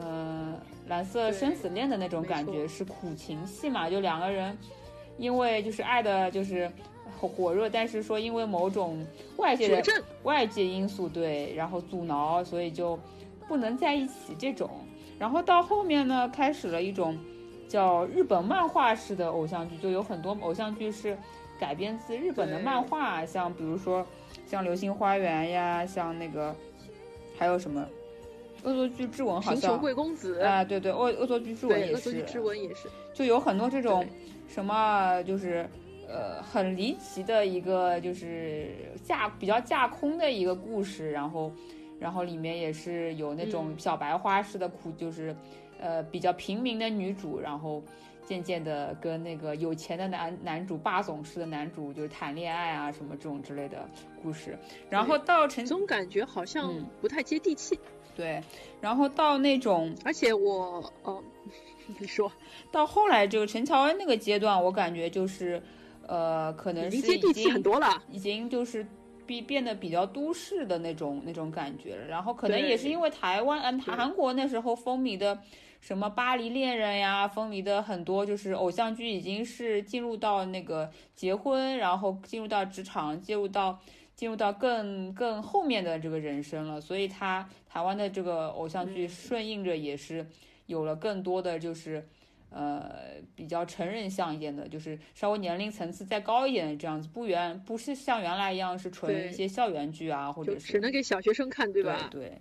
[0.00, 0.54] 呃，
[0.86, 4.56] 蓝色生死恋的那种感觉是苦情戏嘛，就两个人
[5.16, 6.70] 因为就是爱的就是
[7.18, 9.04] 火火热，但是说因为某种
[9.38, 9.82] 外界的，
[10.22, 12.96] 外界因素对，然后阻挠，所以就
[13.48, 14.70] 不能在一起这种。
[15.18, 17.18] 然后到后面呢，开始了一种
[17.68, 21.18] 叫日本漫画式的偶像剧，就有很多偶像剧是
[21.58, 24.06] 改编自日本的漫画，像比如说
[24.46, 26.54] 像《流星花园》呀，像那个
[27.38, 27.86] 还有什么
[28.64, 34.04] 恶作剧之吻好贫穷像贵公子，啊，对对，恶恶作剧之吻也是恶作剧之是，吻也是，就有很多这种
[34.48, 35.68] 什么就是。
[36.10, 38.70] 呃，很离奇的一个就是
[39.04, 41.52] 架比较架空的一个故事，然后，
[42.00, 45.36] 然后里面也是有那种嗯小白花式的苦，就是，
[45.78, 47.82] 呃，比较平民的女主，然后
[48.28, 53.88] 渐渐的跟那个有钱的男男主霸总式的男主就是谈恋爱啊什么这种之类的
[54.22, 54.58] 故事，
[54.90, 57.78] 然后到陈总感觉好像嗯不太接地气。
[58.14, 58.42] 对，
[58.82, 61.22] 然后到那种而且我，哦，
[61.98, 62.30] 你说
[62.70, 65.62] 到后来这个陈乔恩那个阶段，我感觉就是，
[66.06, 68.02] 呃，可能是已已经接地气很多了。
[68.10, 68.84] 已经就是
[69.24, 72.06] 变变得比较都市的那种那种感觉了。
[72.06, 75.38] 然后可能也是因为台湾嗯韩国那时候风靡的
[75.80, 83.78] 什么巴黎恋人呀，风靡的很多就是偶像剧已经是进入到那个结婚，然后进入到职场，进入到。
[84.18, 90.26] 进入到更更后面的这个人生了，所以他台湾的这个偶像剧嗯顺应着也是
[90.66, 92.04] 有了更多的就是
[92.50, 92.90] 呃
[93.36, 102.08] 比较成人向一点的，就是稍微年龄层次再高一点的这样子，不原不是像原来一样是纯一些校园剧啊，或者是只能给小学生看，对对吧？
[102.10, 102.40] 对对。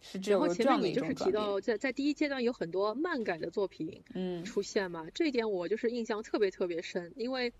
[0.00, 7.52] 是这有然后前面你就是提到在在第一阶段有很多漫改的作品嗯出现嘛，这一点我就是印象特别特别深，因为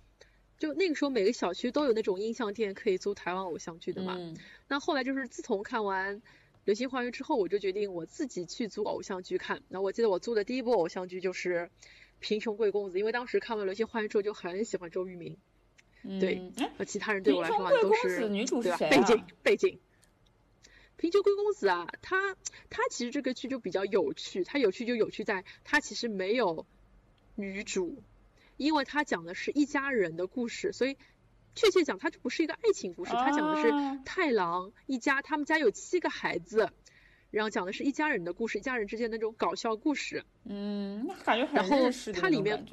[0.58, 4.14] 就那个时候每个小区都有那种音像店可以租台湾偶像剧的嘛。
[4.18, 4.36] 嗯
[4.68, 6.16] 那后来就是自从看完
[6.64, 9.62] 《流星花园》之后，我就决定我自己去租偶像剧看。
[9.68, 11.58] 那我记得我租的第一部偶像剧就是
[12.20, 15.36] 《贫穷贵公子》，因为当时看完《流星花园》之后就很喜欢周渝民，
[16.04, 18.78] 嗯，对哎，那其他人对我来说都是对吧？
[18.78, 19.26] 背景啊？
[19.42, 19.78] 背景。
[21.04, 22.34] 贫穷贵公子啊，他
[22.70, 26.64] 他其实这个剧就比较有趣，他有趣就有趣在他其实没有
[27.34, 28.02] 女主，
[28.56, 30.96] 因为他讲的是一家人的故事，所以
[31.54, 36.70] 确切讲，它就不是一个爱情故事，它讲的是啊太郎一家，他们家有七个孩子，
[37.30, 40.24] 然后讲的是一家人的故事，一家人之间的那种搞笑故事。
[40.46, 41.76] 嗯，那感觉很然后
[42.14, 42.64] 它里面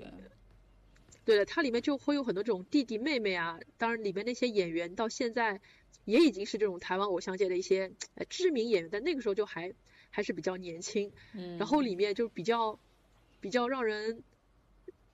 [1.25, 5.59] 对的，它里面就会有很多这种弟弟妹妹啊，当然里面那些演员到现在
[6.05, 9.73] 也已经是这种台湾偶像界的一些呃知名演员，但那个时候就还
[10.09, 12.77] 还是比较年轻，嗯，然后里面就比较
[13.39, 14.23] 比较让人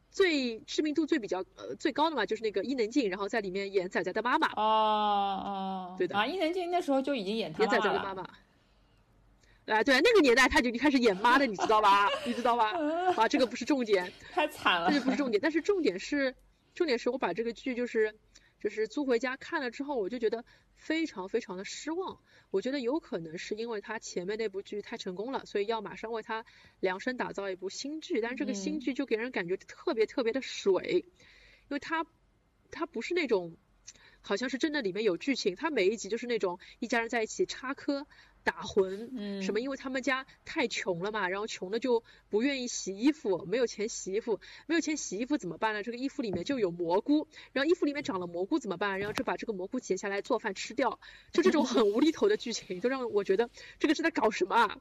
[0.09, 8.23] 最知名度最比较呃最高的嘛，就是那个伊能静，然后在里面演仔仔的妈妈，哦哦，对的啊，伊能静那时候就已经演他演仔仔的妈妈。
[9.67, 12.07] 啊，对，那个年代他就已经开始演妈的，你知道吧？
[12.25, 12.71] 你知道吧？
[13.17, 16.33] 啊，这个不是重点，太惨了这，就不是重点，但是重点是，
[16.73, 18.15] 重点是我把这个剧就是
[18.59, 20.43] 就是租回家看了之后，我就觉得
[20.75, 22.19] 非常非常的失望。
[22.49, 26.45] 我觉得有可能是因为他前面那部剧太成功了，所以要马上为他
[26.79, 31.05] 量身打造一部新剧，但是这个新嗯剧就给人感觉特别特别的水，
[31.69, 32.05] 因为它
[32.71, 33.57] 它不是那种
[34.21, 38.07] 好像是真的里面有剧情，它每一集就是那种一家人在一起插科。
[38.47, 39.60] 打浑，嗯，什么？
[39.60, 45.83] 因为他们家太穷了嘛，然后穷的就不愿意洗衣服，没有钱洗衣服，没有钱洗衣服怎么办呢？
[45.83, 48.99] 这个衣服里面就有蘑菇，然后衣服里面长了蘑菇怎么办？
[48.99, 50.97] 然后就把这个蘑菇剪下来做饭吃掉，
[51.33, 54.79] 就这种很无厘头的剧情，就让我觉得这个是在搞什么啊？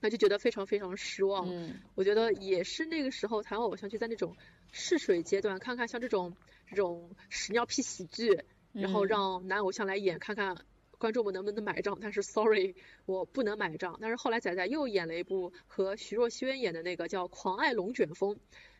[0.00, 1.46] 那就觉得非常非常失望。
[1.50, 4.34] 嗯我觉得也是那个时候台湾偶像剧在那种
[4.72, 6.34] 试水阶段，看看像这种
[6.70, 10.56] 这种屎尿屁喜剧，然后嗯让男偶像来演，看看
[10.98, 11.98] 观众们能不能买账。
[12.00, 12.74] 但是 sorry，
[13.06, 13.98] 我不能买账。
[14.00, 18.34] 但是后来仔仔又演了一部和徐若瑄演的那个叫《狂爱龙卷风》，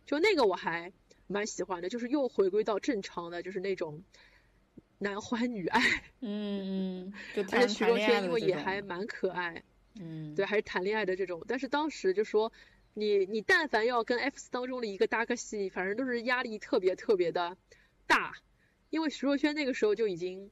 [0.04, 0.92] 就那个我还
[1.26, 4.02] 蛮喜欢的，就是又回归到正常的，就是那种
[4.98, 5.80] 男欢女爱，
[6.20, 9.62] 嗯嗯，就 而且徐若瑄因为也还蛮可爱。
[10.00, 11.44] 嗯，对，还是谈恋爱的这种。
[11.48, 12.52] 但是当时就说，
[12.94, 17.56] 你你但凡要跟 F 四当中的一个搭个戏，反正都是压力特别特别的
[18.06, 18.34] 大，
[18.90, 20.50] 因为徐若瑄那个时候就已经，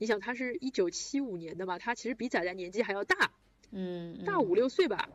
[0.00, 3.32] 你想他是一九七五年的嘛，他其实比仔仔年纪还要大，
[3.70, 5.10] 嗯，嗯大五六岁吧。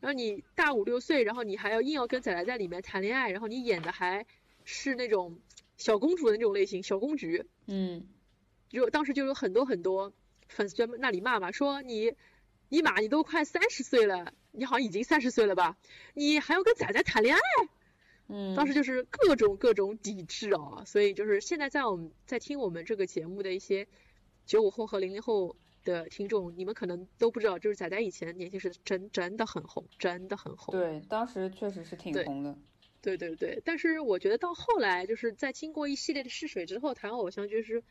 [0.00, 4.26] 然后你大五六岁，然后你还要硬要跟仔仔在里面谈恋爱，然后你演的还
[4.66, 5.38] 是那种
[5.78, 8.06] 小公主的那种类型，小公举，嗯
[8.68, 10.12] 就当时就有很多很多
[10.48, 12.12] 粉丝在那里骂嘛，说你
[12.68, 15.78] 尼玛你都快三十岁了，你好像已经三十岁了吧，
[16.12, 17.40] 你还要跟仔仔谈恋爱？
[18.28, 23.86] 嗯，当时就是各种各种抵制啊，所以就是现在在我们在听我们这个节目的一些
[24.46, 30.72] 九五后和零零后的听众，你们可能都不知道，就是仔仔以前年轻时真真的很红，真的很红。
[30.72, 32.56] 对，当时确实是挺红的，
[33.02, 37.82] 对对对，但是我觉得到后来，就是在经过一系列的试水之后，台湾偶像剧是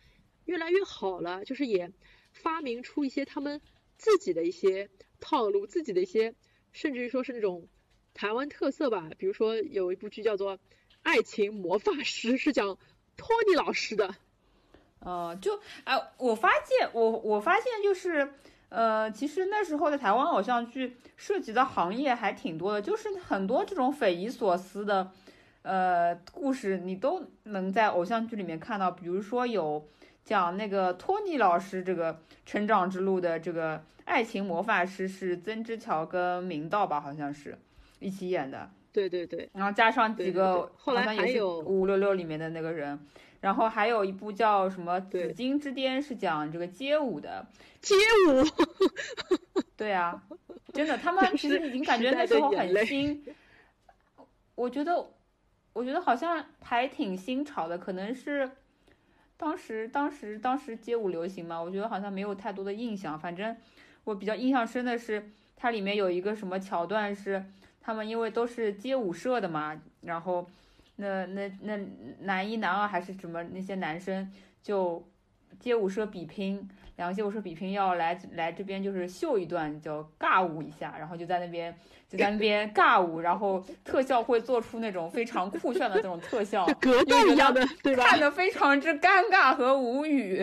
[0.45, 1.91] 越来越好了，就是也
[2.31, 3.61] 发明出一些他们
[3.97, 4.89] 自己的一些
[5.19, 6.35] 套路，自己的一些，
[6.71, 7.67] 甚至于说是那种
[8.13, 9.09] 台湾特色吧。
[9.17, 10.57] 比如说有一部剧叫做
[11.01, 12.77] 《爱情魔法师》，是讲
[13.17, 14.15] 托尼老师的。
[15.05, 18.27] 呃，就啊、我发现我我发现就是，
[18.69, 25.11] 呃，其实那时候的台湾偶像剧涉及的行业还挺多的，就是很多这种匪夷所思的，
[25.61, 28.89] 呃，故事你都能在偶像剧里面看到。
[28.89, 29.87] 比如说有
[30.23, 37.55] 讲那个托尼老师这个成长之路的这个爱情魔法师是曾之乔跟明道吧，好像是
[37.99, 38.71] 一起演的。
[38.91, 42.99] 对对对，然后加上几个，后来还有五五六六里面的那个人。
[43.45, 47.45] 然后还有一部叫什么《紫金之巅》，是讲这个街舞的。
[47.79, 47.93] 街
[48.27, 48.43] 舞，
[49.77, 50.19] 对啊，
[50.73, 53.23] 真的，他们其实已经感觉那时候很新。
[54.55, 55.11] 我觉得，
[55.73, 58.49] 我觉得好像还挺新潮的，可能是
[59.37, 61.61] 当时当时当时街舞流行嘛。
[61.61, 63.19] 我觉得好像没有太多的印象。
[63.19, 63.55] 反正
[64.05, 67.45] 我比较印象深的是，它里面有一个什么桥段是
[67.79, 70.49] 他们因为都是街舞社的嘛，然后。
[70.97, 71.77] 那那那
[72.21, 74.31] 男一男二还是什么那些男生
[74.63, 75.05] 就
[75.59, 81.73] 街舞社比拼，两个街舞社比拼要来来这边就是秀一段叫尬舞一下，然后就在那边
[82.07, 88.05] 就在那边尬舞，然后特效会做出那种非常酷炫的那种特效， 格斗一样的，对吧？
[88.05, 90.37] 看的非常之尴尬和无语。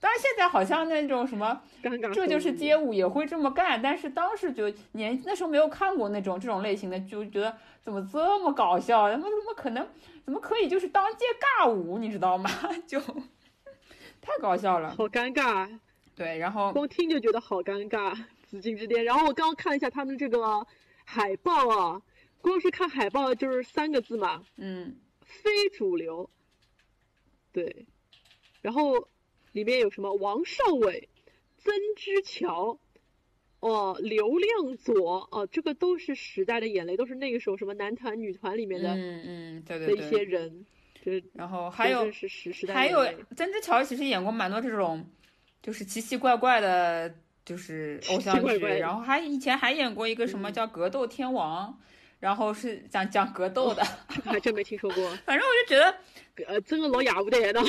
[0.00, 1.62] 当然现在好像那种什么，
[2.12, 7.56] 这就是街舞也会这么干，但是当时就年那时候没有看过那种这种类型的，就觉得。
[7.84, 9.10] 怎么这么搞笑？
[9.10, 9.86] 怎么怎么可能？
[10.24, 11.26] 怎么可以就是当街
[11.60, 11.98] 尬舞？
[11.98, 12.50] 你知道吗？
[12.88, 12.98] 就
[14.20, 15.78] 太搞笑了，好尴尬。
[16.16, 18.16] 对，然后光听就觉得好尴尬，
[18.46, 19.04] 紫禁之巅。
[19.04, 20.66] 然后我刚刚看了一下他们这个
[21.04, 22.00] 海报啊，
[22.40, 26.30] 光是看海报就是三个字嘛，嗯，非主流。
[27.52, 27.86] 对，
[28.62, 29.08] 然后
[29.52, 31.10] 里面有什么王少伟、
[31.58, 32.78] 曾之乔。
[33.64, 40.66] 哦，流量左哦，这个都是时代的眼泪，都是那个时候什么男团、女团里面的，嗯嗯，对对的一些人，
[41.02, 43.02] 就是然后还有是时时代还有
[43.34, 45.02] 曾之乔其实演过蛮多这种，
[45.62, 47.10] 就是奇奇怪怪的，
[47.42, 51.68] 就是偶像剧，然后还以前还演过一个什么叫《格斗天王》，
[52.20, 53.82] 然后是讲讲格斗的，
[54.26, 55.08] 还真没听说过。
[55.24, 57.62] 反正我就觉得，呃，真的老雅不得的。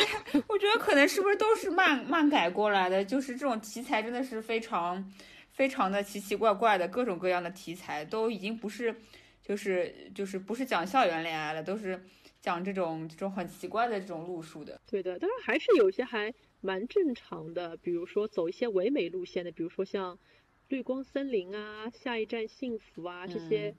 [0.47, 5.09] 我觉得可能是不是都是漫漫改过来的，就是这种题材真的是非常。
[5.55, 8.93] 非常的奇奇怪怪的各种各样的题材，都已经不是，
[9.41, 12.03] 就是就是不是讲校园恋爱了，都是
[12.41, 14.79] 讲这种这种很奇怪的这种路数的。
[14.85, 20.19] 对的，当然还是有些还蛮正常的，比如说走一些唯美路线的，比如说像
[20.67, 23.73] 绿光森林啊、下一站幸福啊这些，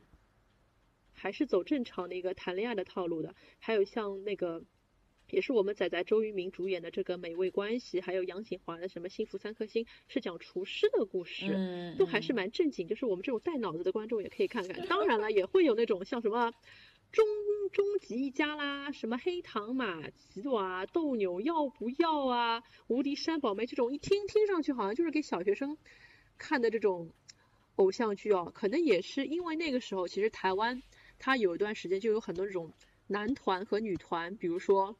[1.13, 3.35] 还是走正常的一个谈恋爱的套路的。
[3.59, 4.63] 还有像那个。
[5.31, 12.87] 也是我们仔仔周渝民主演的这个《美味关系》，还有杨谨华的什么《幸福三颗星》，是讲厨师的故事，都还是蛮正经。
[12.87, 14.87] 就是我们这种带脑子的观众也可以看看。
[14.87, 16.53] 当然了，也会有那种像什么
[17.11, 17.27] 《终
[17.73, 25.77] 终极一家》啦，什么《黑糖玛奇朵》啊，《斗牛要不要》啊，《无敌山宝妹》这种，一听听上去好像就是给小学生
[26.39, 27.11] 看的这种
[27.75, 28.53] 偶像剧哦。
[28.55, 30.81] 可能也是因为那个时候，其实台湾
[31.19, 32.73] 它有一段时间就有很多这种
[33.09, 34.97] 男团和女团，比如说。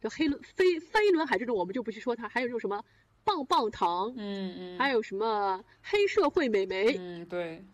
[0.00, 2.84] 就黑轮飞飞轮海这种我们就不去说它，还有这种什么
[3.22, 7.64] 棒棒糖，嗯嗯，还有什么黑社会美眉，嗯对，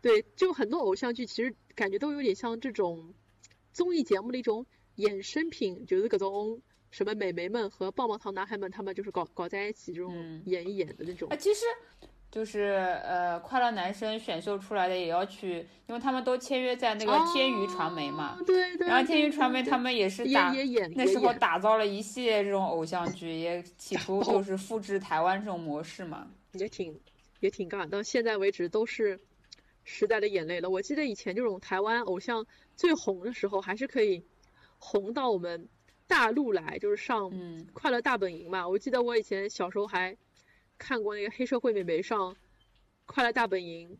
[0.00, 3.12] 对，就很多偶像剧其实感觉都有点像这种
[3.72, 4.64] 综艺节目的一种
[4.96, 11.28] 衍生品，就是各种什么美眉们和棒棒糖男孩们他们就是搞搞在一起这种演一演的那种。
[11.28, 11.64] 啊，其实。
[12.36, 12.60] 就是
[13.02, 18.36] 呃，快乐男生选秀出来的也要去，因为他们都签约在那个天娱传媒嘛。
[18.46, 18.86] 对对。
[18.86, 20.52] 然后天娱传媒他们也是打
[20.94, 26.28] 那时候打造了一系列这种偶像剧，也企图就是复制台湾这种模式嘛。
[26.52, 27.00] 也挺
[27.40, 29.18] 也挺尬，到现在为止都是
[29.82, 30.68] 时代的眼泪了。
[30.68, 32.44] 我记得以前这种台湾偶像
[32.74, 34.22] 最红的时候，还是可以
[34.78, 35.66] 红到我们
[36.06, 37.30] 大陆来，就是上
[37.72, 38.68] 《快乐大本营》嘛。
[38.68, 40.14] 我记得我以前小时候还。
[40.78, 42.34] 看过那个黑社会美眉上
[43.06, 43.90] 《快乐大本营》，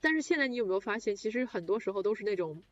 [0.00, 2.62] 但是现在你有没有发现，其实很多时候都是那种，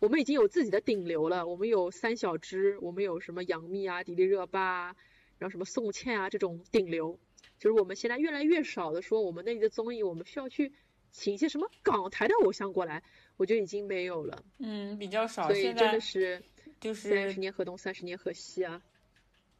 [0.00, 4.96] 我们已经有自己的顶流了，我们有三小只，我们有什么杨幂啊、迪丽热巴啊，
[5.38, 7.18] 然后什么宋茜啊这种顶流，
[7.58, 10.72] 就是我们现在越来越少的说我们那里的综艺，我们需要去
[11.10, 13.02] 请一些什么港台的偶像过来，
[13.36, 14.44] 我觉得已经没有了。
[14.58, 15.48] 嗯，比较少。
[15.48, 16.42] 所以真的是
[16.80, 18.80] 就是三十年河东，三十年河西啊。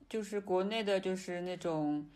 [0.09, 2.07] 就是国内的，就是那种。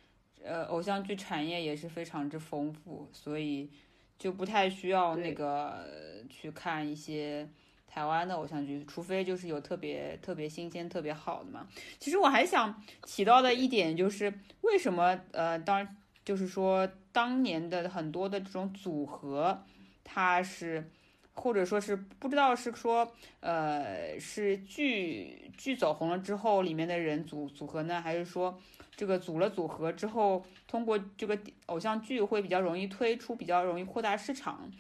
[0.45, 3.71] 呃，偶像剧产业也是非常之丰富，所以
[4.19, 5.87] 就不太需要那个
[6.29, 7.49] 去看一些
[7.87, 11.69] 台湾的偶像剧，除非就是有特别特别新鲜、特别好的嘛。
[11.99, 14.33] 其实我还想提到的一点就是，
[14.63, 19.65] 为什么呃，当就是说当年的很多的这种组合，
[20.05, 20.91] 它是
[21.39, 23.11] 或者说是不知道是说
[23.41, 28.59] 呃是剧剧走红了之后里面的人组组合呢，还是说
[28.97, 34.71] 这个组了组合之后通过这个偶像剧会比较容易推出，比较容易扩大市场。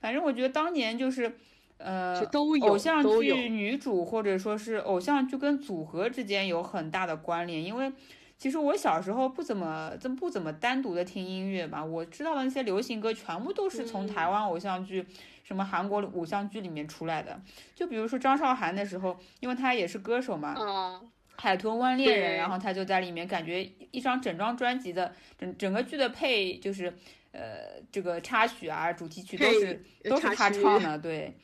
[0.00, 1.36] 反正我觉得当年就是
[1.78, 7.92] 呃都有偶像剧女主或者说是偶像剧跟组合之间有很大的关联，因为。
[8.40, 15.04] 其实我小时候不怎么、这不怎么单独的听音乐吧，我知道的那些流行歌全部都是从台湾偶像剧、
[15.48, 17.40] 什么韩国偶像剧里面出来的。
[17.74, 21.00] 就比如说张韶涵的时候，因为她也是歌手嘛，啊，
[21.36, 26.92] 海豚湾恋人》，然后她就在里面，感觉一张整张专辑的整整个剧的配就是
[27.32, 31.34] 呃这个插曲啊、主题曲都是都是她唱的， 对。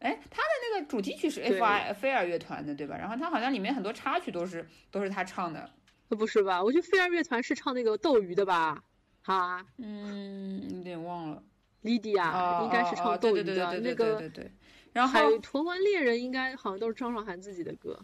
[0.00, 2.98] 哎，她的那个主题曲是对 F I 飞儿乐团的，对吧？
[2.98, 5.70] 然后她好像里面很多插曲都是都是她唱的。
[6.10, 6.62] 不是吧？
[6.62, 8.84] 我觉得飞儿乐团是唱那个斗鱼的吧？
[9.22, 11.42] 哈，嗯，有点忘了。
[11.82, 14.52] 莉迪亚啊，应该是唱斗鱼的，对对对对对那个对对对。
[14.92, 17.98] 然海后，豚湾猎人应该好像都是张韶涵自己的歌。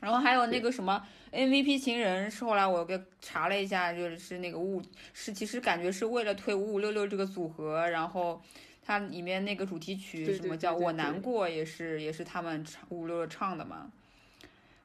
[0.00, 4.82] 然后还有那个什么 MVP 情人，是后来我给查了一下，就是那个五
[5.12, 8.40] 是其实感觉是为了推五五六六这个组合，然后
[8.82, 13.90] 它里面那个主题曲什么叫我难过也是也是他们唱五五六六唱的嘛。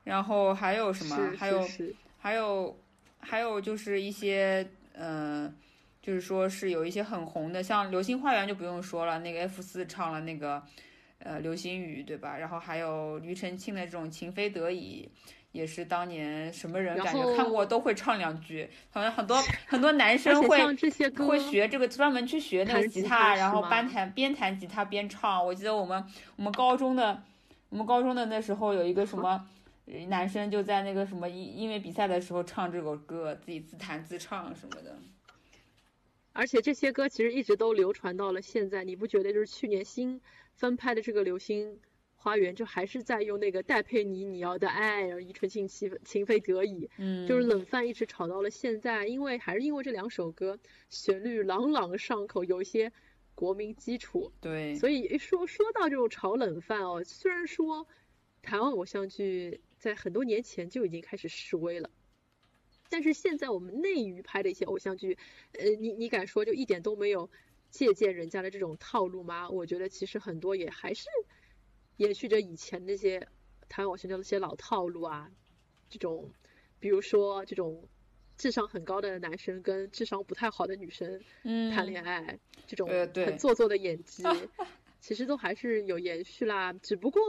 [0.03, 1.33] 然后还有什么？
[1.37, 1.67] 还有
[2.19, 2.77] 还有
[3.19, 5.51] 还有就是一些呃，
[6.05, 10.61] 就是说是有一些很红的，像《流星花园》就不用说了，那个 F 四唱了那个
[11.19, 12.37] 呃《流星雨》，对吧？
[12.37, 15.09] 然后还有庾澄庆的这种《情非得已》。
[15.55, 20.59] 也是当年什么人感觉看过都会唱两句，好像很多很多男生会
[21.15, 25.45] 会学这个专门去学那个弹吉吉他，然后边弹边弹吉他边唱。
[25.45, 27.23] 我记得我们我们高中的
[27.69, 29.47] 我们高中的那时候有一个什么
[29.85, 34.97] 呃男生就在那个什么音音乐比赛的时候唱这首歌，自己自弹自唱什么的。
[36.35, 40.19] 而且这些歌其实一直都流传到了现在，你不觉得就是去年新
[40.53, 41.79] 翻拍的这个《流星
[42.17, 50.59] 花园》，就还是在用那个戴佩妮《你要的爱》，然后庾澄庆情情非得已，嗯，就是冷饭一直炒到了现在，因为还是因为这两首歌
[50.89, 52.91] 旋律朗朗上口，有一些
[53.33, 57.87] 国民基础，对，所以一说说到这种炒冷饭哦，虽然说
[58.41, 61.89] 台湾偶像剧在很多年前就已经开始示威了。
[62.89, 65.17] 但是现在我们内娱拍的一些偶像剧，
[65.53, 67.29] 呃，你你敢说就一点都没有
[67.69, 69.49] 借鉴人家的这种套路吗？
[69.49, 71.07] 我觉得其实很多也还是
[71.97, 73.27] 延续着以前那些
[73.67, 75.31] 台湾偶像剧的那些老套路啊，
[75.89, 76.31] 这种
[76.79, 77.87] 比如说这种
[78.37, 84.23] 智商很高的男生跟智商不太好的女生嗯，谈恋爱，这种很做作的演技，
[84.99, 87.21] 其实都还是有延续啦，只不过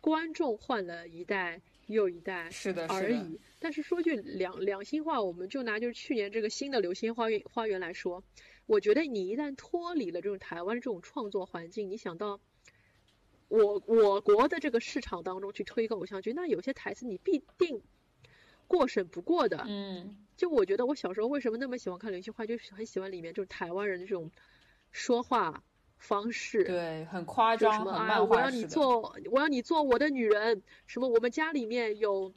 [0.00, 3.40] 观众换了一代又一代是的，而已。
[3.58, 8.22] 但是说句良良心话，我们就拿就是去年这个新的《流星花园》花园来说，
[8.66, 12.40] 我觉得你一旦脱离了这种台湾这种创作环境，你想到
[13.48, 17.82] 我我国的这个市场当中去推一个偶像剧，那有些台词你必定
[18.66, 19.64] 过审不过的。
[19.66, 24.30] 嗯，就我觉得我小时候为什么那么喜欢看《流星花园》，就是很喜欢里面就是台湾人的这种
[24.90, 25.62] 说话
[26.04, 26.62] 方式。
[26.64, 28.64] 对，很夸张，什么啊，我要你。
[28.66, 30.62] 做，我要你做我的女人。
[30.86, 32.32] 什么我们家里面有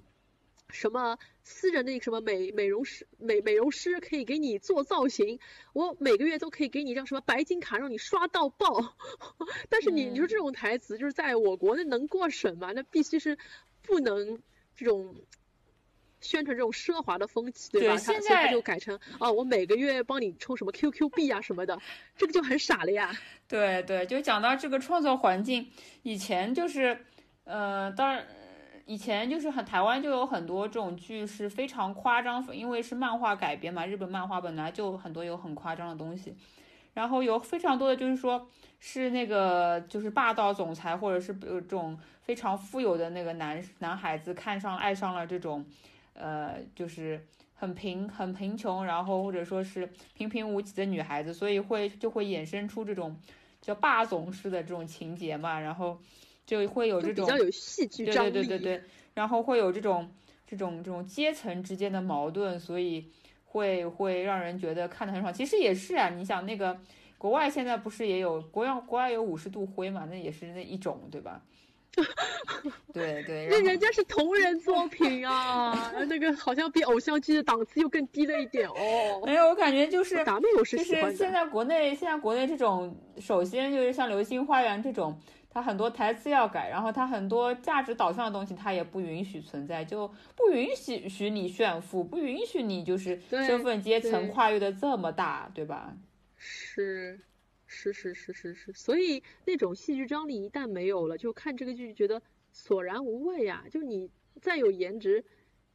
[0.69, 5.39] 什么私人的那个什么美美容师美美容师可以给你做造型，
[5.73, 8.95] 我每个月都可以给你张什么白金卡让你刷到爆。
[9.69, 12.71] 但是你你说嗯这种台词就是在我国那能过审吗？
[12.73, 13.37] 那必须是
[13.81, 14.41] 不能
[14.75, 15.15] 这种。
[16.27, 17.95] 宣传这种奢华的风气，对吧？
[17.95, 21.79] 对现在就改成哦，我每个月帮你充什么 QQ 币啊什么的，
[22.17, 23.11] 这个就很傻了呀。
[23.47, 25.71] 对对，就讲到这个创作环境，
[26.03, 26.99] 以前就是，
[27.45, 28.25] 呃，当然，
[28.85, 36.35] 以前就是很台湾就有很多这种剧是非常夸张，因为是漫画改编嘛，日本漫画本来就很多有很夸张的东西，
[36.93, 38.49] 然后有非常多的就是说
[38.79, 45.65] 是那个就是霸道总裁或者是有这种非常富有的那个男男孩子看上爱上了这种，
[46.17, 47.25] 呃，就是。
[47.59, 53.19] 很贫很贫穷，然后或者说是平平无奇的女孩子，所以会就会衍生出这种
[53.59, 55.99] 叫霸总式的这种情节嘛，然后
[56.45, 58.31] 就会有这种比较有戏剧对张力。
[58.31, 58.83] 对对对对，
[59.15, 60.07] 然后会有这种
[60.45, 63.09] 这种这种阶层之间的矛盾，所以
[63.45, 65.33] 会会让人觉得看得很爽。
[65.33, 66.79] 其实也是啊，你想那个
[67.17, 71.41] 国外现在不是也有国外国外有五十度灰嘛，那也是那一种对吧？
[72.93, 79.21] 对对， 那人家是同人作品啊， 那个好像比偶像剧的档次又更低了一点哦。
[79.25, 80.77] 没有，我感觉就是就是
[81.15, 85.19] 现在国内现在国内这种，首先就是像《流星花园》这种，
[85.49, 95.93] 它很多台词要改，然后它很多价值导向的东西，它也不允许存在，就不允许许你炫富，不允许你就是身份阶层跨越的这么大，对吧？
[96.37, 97.19] 是，
[97.67, 103.65] 是是是是是，所以那种戏剧张力一旦没有了，就看这个剧觉得索然无味呀。
[103.69, 104.09] 就你
[104.41, 105.23] 再有颜值，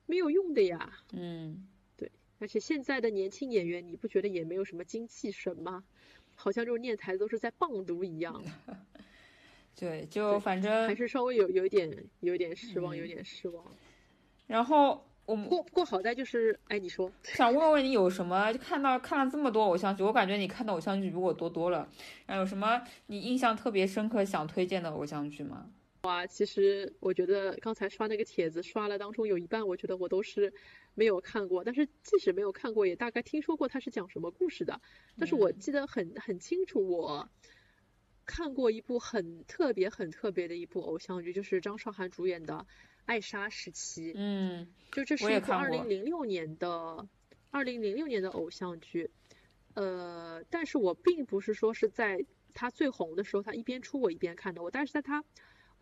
[0.06, 0.92] 没有用的呀。
[1.12, 2.10] 嗯，对。
[2.38, 5.84] 而且现在的年轻演员，你不觉得也没有什么精气神吗？
[6.34, 8.42] 好像就是念台词都是在棒读一样。
[9.78, 13.64] 对，就反正还是稍微有有一点有一点失望，有点失望。
[14.46, 15.06] 然后。
[15.32, 21.88] 我过不过好在就是，哎，你说， 想问问你有什么看到看了这么多偶像剧，我感觉你看的偶像剧比我多多了。
[22.26, 25.70] 然后有什么你印象特别深刻想推荐的偶像剧吗？
[26.02, 30.52] 哇，其实我觉得刚才刷那个帖子刷了当中有一半，我觉得我都是
[30.94, 31.64] 没有看过。
[31.64, 34.78] 但是即使没有看过，也大概听说过它是讲什么故事的。
[35.18, 37.26] 但是我记得很很清楚，我
[38.26, 42.66] 看过一部很特别很特别的一部偶像剧，就是张韶涵主演的。
[43.06, 47.06] 艾莎时期，嗯，就这是一个二零零六年的
[47.50, 49.10] 二零零六年的偶像剧，
[49.74, 52.24] 呃，但是我并不是说是在
[52.54, 55.24] 他最红的时候，他一边出我一边看的，我但是在它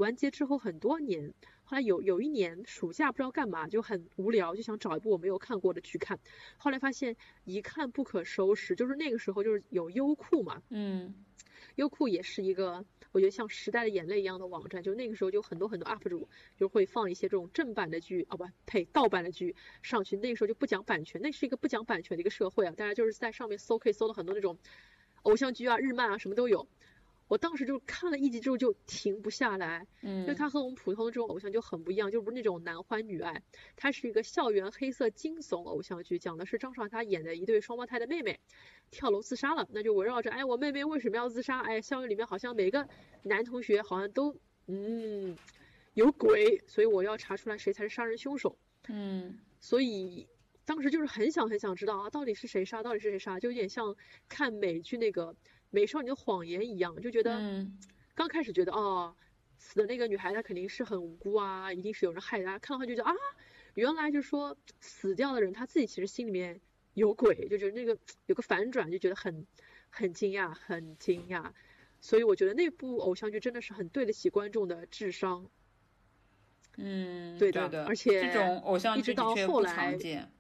[0.01, 6.19] 完结之后很多年，后来有有一年暑假不知道干嘛就很无聊，就想找一部我没有看过的剧看，
[6.57, 11.15] 后来发现一看不可收拾，就是那个时候就是有优酷嘛，嗯，
[11.77, 12.85] 优酷也是一个。
[13.13, 20.17] 我觉得像时代的眼泪一样的网站，就那个时候就很多很多 UP 主就会放一些这种正版的剧，啊不，呸，盗版的剧上去。
[20.19, 24.57] 那个时候就不讲版权，那是一个不讲版权的一个社会啊，大家就是在上面搜，可以搜到很多那种
[25.23, 26.69] 偶像剧啊、日漫啊，什么都有。
[27.31, 33.41] 我当时就看了一集之后就停不下来，嗯，因为它和我们普通的这种偶像就很不一样，就不是那种男欢女爱，
[33.77, 38.41] 它是一个校园黑色惊悚偶像剧，讲的是张韶涵她演的一对双胞胎的妹妹
[38.91, 41.61] 跳楼自杀了，那就围绕着，哎，我妹妹为什么要自杀？
[41.61, 42.85] 哎，校园里面好像每个
[43.23, 44.35] 男同学好像都，
[44.67, 45.37] 嗯，
[45.95, 48.59] 有鬼，所以我要查出来谁才是杀人凶手，
[48.89, 50.27] 嗯，所以
[50.65, 53.95] 当时就是很想很想知道啊，到底是谁杀，到底是谁杀，就有点像
[54.29, 55.37] 看美剧那个。
[55.71, 57.67] 美少女的谎言一样，就觉得
[58.15, 59.15] 刚开始觉得哦，
[59.57, 62.59] 死的那个女孩她肯定是很无辜啊，一定是有人害她。
[62.59, 63.15] 看到她就觉得啊，
[63.75, 66.61] 原来就是说死掉的人他自己其实心里面
[66.95, 67.97] 有鬼，就觉得那个
[68.27, 69.47] 有个反转，就觉得很
[69.89, 71.53] 很惊讶，很惊讶。
[72.01, 75.49] 所以我觉得那部偶像剧真的是很对得起观众的智商。
[76.77, 80.33] 嗯，对的，而且这种偶像剧到后来，见。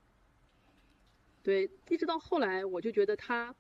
[1.43, 3.55] 对，一直到后来我就觉得他。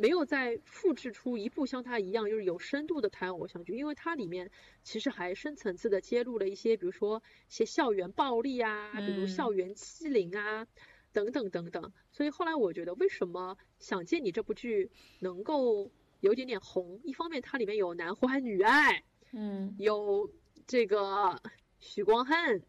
[0.00, 4.50] 没有再复制出一部像它一样就是有深度的台湾偶像剧，因为它里面
[4.82, 10.66] 其实还深层次的揭露了一些，比如说一些校园暴力啊，比如校园欺凌啊，
[11.12, 11.92] 等等等等。
[12.12, 15.90] 所以后来我觉得，为什么《想见你》这部剧能够
[16.20, 16.98] 有点点红？
[17.04, 20.32] 一方面它里面有男欢女爱，嗯，有
[20.66, 21.42] 这个
[21.78, 22.62] 许光汉，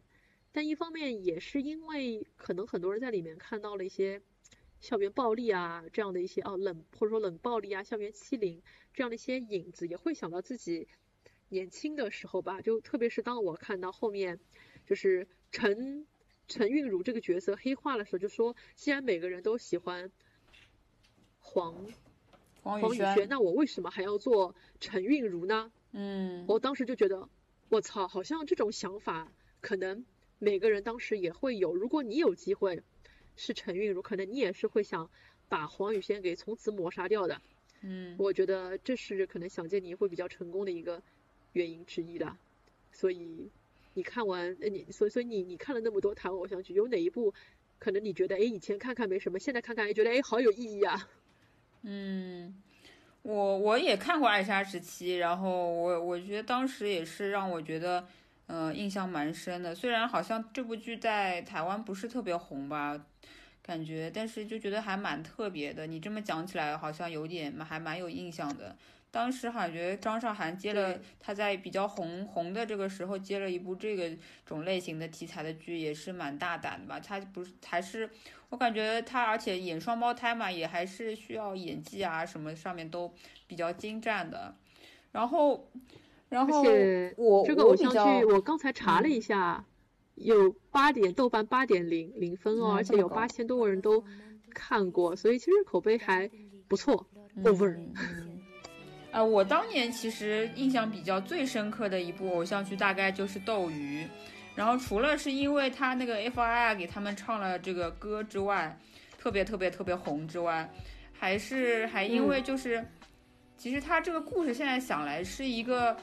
[0.51, 4.21] 但一方面也是因为可能很多人在里面看到了一些。
[4.81, 8.63] 校园暴力啊，这样的一些哦冷或者说冷暴力啊，校园欺凌
[8.95, 10.87] 这样的一些影子，也会想到自己
[11.49, 12.61] 年轻的时候吧。
[12.61, 14.39] 就特别是当我看到后面，
[14.87, 16.07] 就是陈
[16.47, 20.11] 陈韵如这个角色黑化的时候，就说既然每个人都喜欢
[21.39, 21.85] 黄
[22.63, 25.71] 黄宇轩，那我为什么还要做陈韵如呢？
[25.91, 27.29] 嗯，我当时就觉得，
[27.69, 30.03] 我操，好像这种想法可能
[30.39, 31.75] 每个人当时也会有。
[31.75, 32.81] 如果你有机会。
[33.35, 35.09] 是陈韵如，可能你也是会想
[35.49, 37.41] 把黄雨萱给从此抹杀掉的。
[37.81, 41.01] 嗯，我觉得这是可能想见你会比较成功的一个
[41.53, 42.35] 原因之一的。
[42.91, 43.49] 所以
[43.93, 47.33] 你看完，你所以所以你你看了那么多台湾偶像剧，有哪一部
[47.79, 51.09] 可能你觉得哎以前看看没什么，现在看看哎觉得哎好有意义啊？
[51.83, 52.61] 嗯，
[53.23, 58.07] 我我也看过《爱莎时期》，然后我我觉得当时也是让我觉得。
[58.47, 59.73] 呃，印象蛮深的。
[59.73, 63.01] 虽然好像这部剧在台湾不是特别红吧，
[63.63, 65.87] 感觉，但是就觉得还蛮特别的。
[65.87, 68.75] 你这么讲起来，好像有点还蛮有印象的。
[69.11, 74.09] 当时感觉张韶涵接了她在比较红红的这个时候接了一部这个
[74.45, 76.99] 种类型的题材的剧，也是蛮大胆的吧。
[76.99, 78.09] 她不是还是
[78.49, 83.13] 我感觉她，而且演双胞胎嘛，也还是需要演技啊什么上面都
[83.47, 84.55] 比较精湛的。
[85.11, 85.69] 然后。
[86.29, 86.63] 然后
[87.17, 89.65] 我这个偶像剧，我刚才查了一下，
[90.15, 94.03] 有八点豆瓣八点零零分哦，而且有八千多个人都
[94.53, 96.29] 看过，所以其实口碑还
[96.67, 97.05] 不错。
[97.43, 97.77] Over。
[99.11, 104.03] 呃，我当年其实印象比较最深刻的一部偶像剧，大概就是《斗鱼》。
[104.53, 108.77] 然后除了是因为他那个 F.I.I 给他们唱了这个歌之外，
[109.17, 110.69] 特别特别特别红之外，
[111.13, 112.85] 还是还因为就是，
[113.57, 115.97] 其实他这个故事现在想来是一个。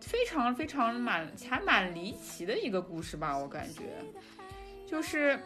[0.00, 3.82] 非常非常蛮还蛮离奇的一个故事吧，我感觉，
[4.86, 5.38] 就是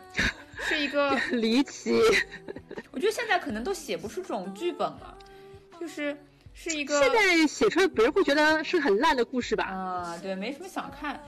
[0.69, 1.99] 是一个 离奇。
[2.93, 5.17] 我觉得现在可能都写不出这种剧本了，
[5.81, 6.17] 就是
[6.53, 9.65] 是一个现在写出来别人会觉得是很烂的故事吧？
[9.65, 11.19] 啊，对，没什么想看，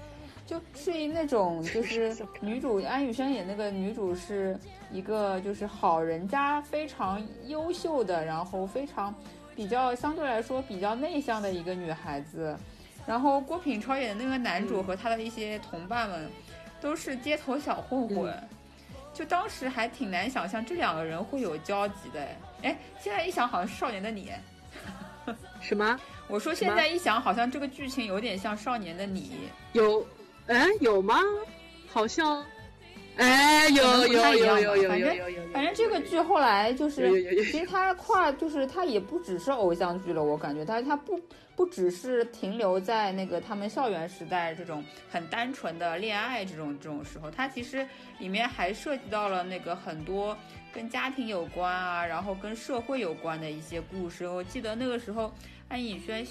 [0.45, 4.59] 就是那种就是女主安以轩演那个女主是
[4.91, 9.15] 一个就是好人家非常优秀的，然后非常
[9.57, 12.55] 比较相对来说比较内向的一个女孩子，
[13.07, 16.31] 然后郭品超演的那个男主和他的一些同伴们
[16.81, 18.33] 都是街头小混混，
[19.13, 22.27] 就当时还挺难想象这两个人会有交集的，
[22.63, 24.33] 哎，现在一想好像是少年的你。
[25.61, 25.99] 什么？
[26.29, 29.21] 我说现在一想，好像这个剧情有点像《少年的你》。
[29.77, 30.07] 有，
[30.47, 31.21] 哎，有吗？
[31.93, 32.45] 好像，
[33.17, 37.11] 哎，有有有有有有有，反正反正这个剧后来就是，
[37.45, 41.21] 其实它跨就是它也不只是偶像剧了，我感觉它它不
[41.55, 47.87] 不只是停留在那个他们校园时代这种很单纯的恋爱这种这种时候，它其实
[48.19, 50.37] 里面还涉及到了那个很多
[50.73, 54.27] 跟家庭有关啊，然后跟社会有关的一些故事。
[54.27, 55.31] 我记得那个时候
[55.69, 56.27] 安以轩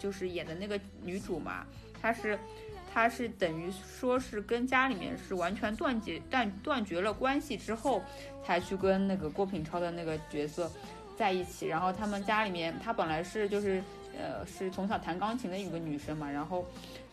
[0.00, 1.64] 就是演的那个女主嘛，
[2.02, 2.36] 她是。
[2.92, 8.02] 她是等于说是跟家里面是完全断绝断断绝了关系之后，
[8.44, 10.70] 才去跟那个郭品超的那个角色
[11.16, 11.66] 在一起。
[11.66, 13.82] 然后他们家里面，她本来是就是
[14.18, 16.64] 呃是从小弹钢琴的一个女生嘛，然后。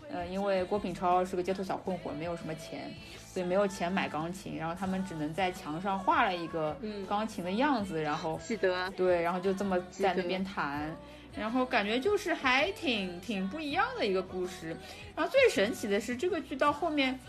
[0.08, 2.94] 呃，因为郭品超是个街头小混混，没有什么钱，
[3.28, 6.78] 所以没有钱买钢琴，然后他们只能在墙上画了一个
[7.10, 10.96] 钢琴的样子，然后记得对，然后就这么在那边弹，
[11.38, 14.76] 然后感觉就是还挺挺不一样的一个故事。
[15.16, 17.20] 然后最神奇的是，这个剧到后面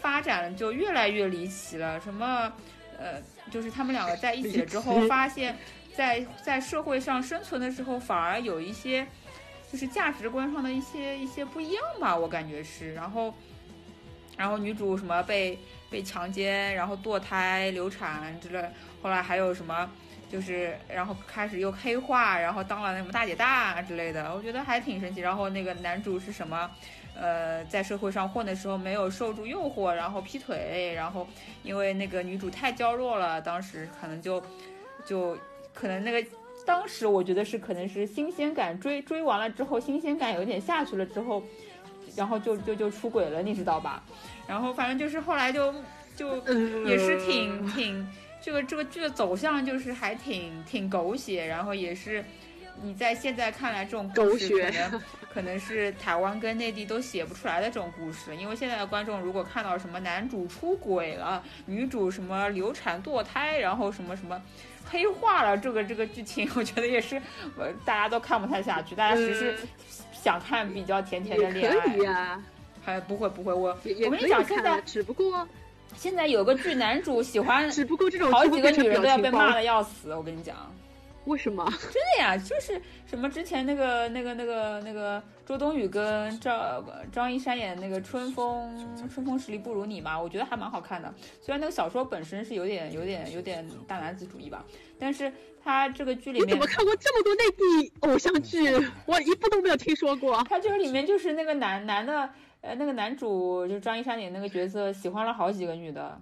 [0.00, 2.52] 发展就越来越离奇了，什么
[2.98, 5.56] 呃，就是他们两个在一起了之后，发现，
[5.94, 9.06] 在在社会上生存的时候，反而有一些。
[9.68, 12.94] 就是价值观上的一些一些不一样吧，我感觉是。
[12.94, 13.34] 然后，
[14.36, 15.58] 然后女主什么被
[15.90, 18.64] 被强奸，然后堕胎、流产之类。
[19.02, 19.90] 后来还有什么，
[20.30, 24.34] 就是然后开始又黑化，然后当了那种大姐大之类的。
[24.34, 25.20] 我觉得还挺神奇。
[25.20, 26.70] 然后那个男主是什么？
[27.14, 31.26] 呃，在社会上混的时候没有受住诱惑，然后劈腿，然后
[31.62, 34.42] 因为那个女主太娇弱了，当时可能就
[35.04, 35.36] 就
[35.72, 36.28] 可能那个。
[36.64, 41.40] 当时我觉得是可能是新鲜感追追完了之后，新鲜感有点下去了之后，
[42.16, 44.02] 然后就就就出轨了，你知道吧？
[44.48, 45.72] 然后反正就是后来就
[46.16, 46.36] 就
[46.84, 48.04] 也是挺挺
[48.46, 52.24] 这个这个剧的走向就是还挺挺狗血，然后也是
[52.80, 55.02] 你在现在看来这种狗血可能
[55.34, 64.40] 可能是台湾跟内地都写不出来的这种故事，因为现在的观众如果看到什么男主出轨了，女主什么流产堕胎，然后什么什么。
[64.88, 67.20] 黑化了这个这个剧情， 我觉得也是，
[67.58, 68.94] 呃，大家都看不太下去。
[68.94, 69.58] 大家只是
[70.12, 71.80] 想看比较甜甜的恋爱。
[71.80, 72.40] 可以呀，
[72.84, 75.44] 还不会不会，我我跟你讲，现在只不过
[75.94, 80.14] 现在有个剧男主喜欢， 只不过这种好几个女人都要被骂的要死。
[80.14, 80.56] 我跟你讲。
[81.26, 81.64] 为什么？
[81.92, 91.12] 真的呀， 就是什么之前那个那个那个那个周冬雨跟张张一山演那个《春风春风十里不如你》嘛，我觉得还蛮好看的。
[91.42, 94.64] 虽然那个小说本身是有点有点有点大男子主义吧，
[95.00, 95.32] 但是
[95.64, 98.60] 他这个剧里面，你怎么看过这么多内地偶像剧？
[99.04, 100.40] 我一部都没有听说过。
[100.48, 102.30] 他这个里面就是那个男男的，
[102.66, 106.20] 呃，那个男主就张一山演那个角色，喜欢了好几个女的。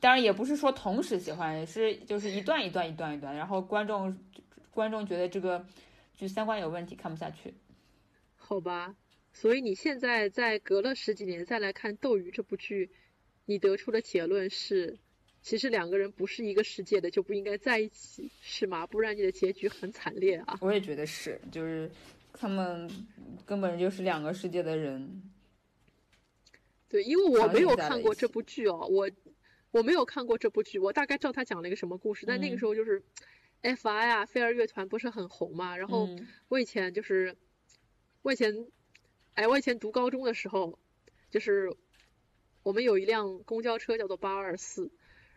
[0.00, 4.14] 当然也不是说同时喜欢，也是就是一段一段一段一段，然后观众
[4.70, 5.64] 观众觉得这个
[6.14, 7.54] 剧三观有问题，看不下去。
[8.36, 8.94] 好吧，
[9.32, 12.90] 所以你现在在隔了十几年再来看《斗鱼》这部剧，
[13.46, 14.98] 你得出的结论是，
[15.40, 18.86] 其实两个人不是一个世界的，就不应该在一起，是吗？
[18.86, 20.58] 不然你的结局很惨烈啊。
[20.60, 21.90] 我也觉得是，就是
[22.34, 22.90] 他们
[23.46, 25.22] 根本就是两个世界的人。
[26.88, 29.10] 对，因为我没有看过这部剧哦，我。
[29.74, 32.26] 我没有看过这部剧，我大概知道他讲了一个什么故事。
[32.26, 33.02] 但那个时候就是
[33.62, 35.76] ，F.I 啊，飞儿乐团不是很红嘛。
[35.76, 36.08] 然后
[36.46, 37.36] 我以前就是，
[38.22, 38.68] 我以前，
[39.32, 40.78] 哎，我以前读高中的时候，
[41.28, 41.74] 就是
[42.62, 44.92] 我们有一辆公交车叫做八二四，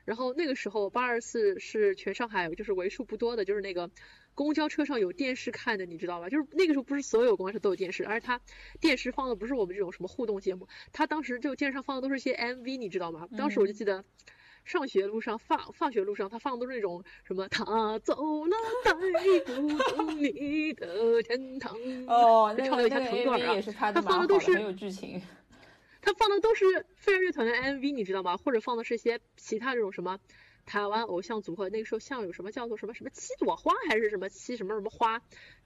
[0.06, 3.89] 然后那个时候八二四是全上海就是为数不多的，就是那个。
[4.38, 6.30] 公交车上有电视看的，你知道吧？
[6.30, 8.40] 就是那个时候不是所有公交车都有电视，而且它
[8.80, 13.28] 电视放的不是我们这种什么互动节目，它当时就电视上放的都是一些 MV，你知道吗？
[13.36, 14.06] 当时我就记得
[14.64, 19.02] 上学路上放，放学路上他放的都是那种什么他走了带不
[19.80, 21.76] 走你的天堂。
[22.06, 23.56] 哦，那唱了一下成段啊
[23.92, 25.20] 他放的都是很有剧情。
[26.00, 28.38] 他放的都是飞儿乐团的 MV，你知道吗？
[28.38, 30.20] 或者放的是一些其他这种什么。
[30.68, 35.18] 台湾偶像组合那个时候像有什么叫做什么什么七朵花还是什么七什么什么花，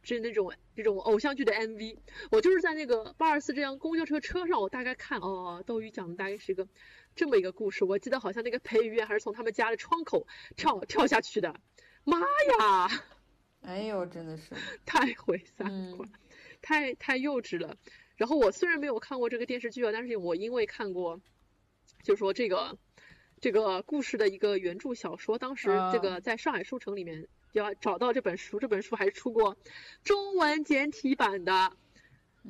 [0.03, 1.97] 就是那种这种偶像剧的 MV。
[2.29, 6.67] 我就是在那个八二四这辆公交车车上，我大概看哦，斗鱼讲的大概是一个
[7.15, 7.83] 这么一个故事。
[7.83, 11.55] 我记得好像那个裴宇还是从他们家的窗口跳跳下去的。
[12.03, 12.87] 妈呀！
[13.61, 16.09] 哎呦，真的是，太毁三嗯观，
[16.61, 17.75] 太太幼稚了。
[18.15, 21.19] 然后我虽然没有看过这个电视剧啊，但是我因为看过，
[22.03, 22.77] 就说这个
[23.41, 29.57] 这个故事的一个原著小说，当时这啊个在上海书城里面要找到这本书，这本书还出过
[30.03, 31.73] 中文简体版的。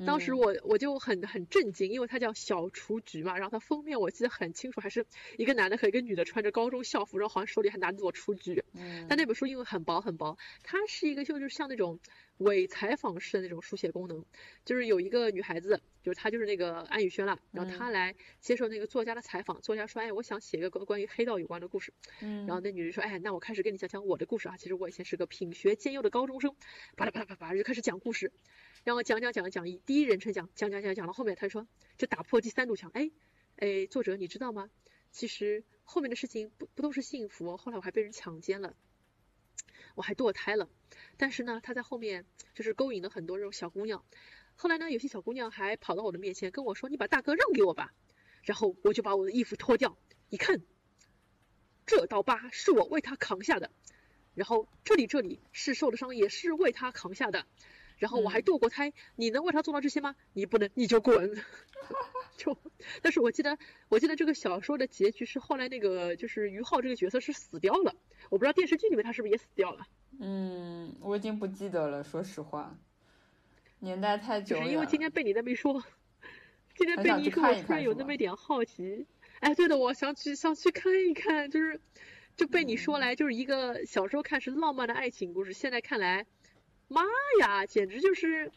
[0.06, 0.38] 当时嗯。
[0.38, 5.06] 我我就很很震惊，因为它叫小雏菊嘛，然后它封面我记得很清楚，还是
[5.38, 8.64] 一个男的和一个女的穿着高中校服，然后好像手里还拿着朵雏菊。
[8.74, 9.06] 嗯。
[9.10, 12.00] 但那本书因为很薄很薄，它是一个就是像那种
[12.38, 14.24] 伪采访式的那种书写功能，
[14.66, 17.78] 就是有一个女孩子，就是她就是那个安以轩啦，然后嗯。
[17.78, 26.56] 她来接受那个作家的采访，作家说，哎，我想写一个关关于黑道有关的故事，嗯，然后那女人说，哎，那我开始跟你讲讲我的故事啊，其实我以前是个品学兼优的高中生，
[26.96, 28.32] 巴拉巴拉巴拉就开始讲故事，
[28.84, 31.68] 然后讲讲讲讲以第一人称讲讲讲讲讲到后面，他就说
[31.98, 33.12] 就打破第三堵墙，哎
[33.58, 34.70] 哎，作者你知道吗？
[35.12, 38.76] 其实后面的事情不不都是幸福，后来我还被人强奸了。
[39.94, 40.70] 我还堕胎了，
[41.18, 44.06] 但是呢，他在后面就是勾引了很多这种小姑娘。
[44.56, 47.94] 后来呢，有些小姑娘还跑到我的面前跟我说：“你把大哥让给我吧。”
[48.44, 49.98] 然后我就把我的衣服脱掉，
[50.30, 50.62] 一看，
[51.86, 53.70] 这道疤是我为他扛下的，
[54.34, 57.46] 然后这里这里是受的伤也是为他扛下的，
[58.02, 60.16] 然后我还嗯堕过胎，你能为他做到这些吗？
[60.34, 61.32] 你不能，你就滚。
[62.36, 62.58] 就，
[63.04, 67.94] 但是我记得，我记得这个小说的结局是后来那个就是于浩这个角色是死掉了，
[68.32, 69.86] 我不知道电视剧里面他是不是也死掉了。
[70.20, 72.76] 嗯，我已经不记得了，说实话，
[73.78, 75.00] 年代太久远只是因为今。
[75.00, 75.84] 天被你那么一说，
[76.76, 79.06] 今天被你一说，突然有那么一点好奇。
[79.42, 81.80] 哎，对的，我想去想去看一看，就是
[82.36, 86.26] 就被你说嗯来，就是一个小时候看是浪漫的爱情故事，现在看来，
[86.92, 87.04] 妈
[87.40, 88.52] 呀，简直就是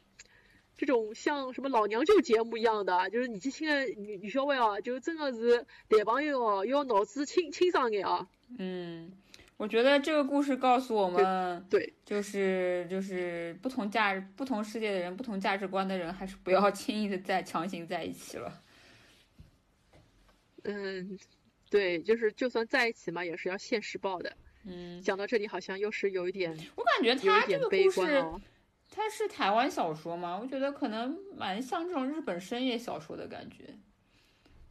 [0.77, 8.29] 这种像什么老娘舅节目一样的，就是年纪轻的女女小孩哦，就真的是大朋友哦，要脑子清清爽一点啊。
[8.59, 9.13] 嗯，
[9.57, 18.61] 我觉得这个故事告诉我们，对，就是就是不同价不同世界的人，不同价值观的人，还是不要轻易的再强行在一起了。
[20.65, 21.19] 嗯，
[21.71, 24.37] 对，就是就算在一起嘛，也是要现实报的。
[24.65, 28.41] 嗯，讲到这里，好像又是有一点我感觉他这个故事，观哦。
[28.91, 33.75] 它是台湾小说吗，我觉得可能蛮像这种日本深夜小说的感觉，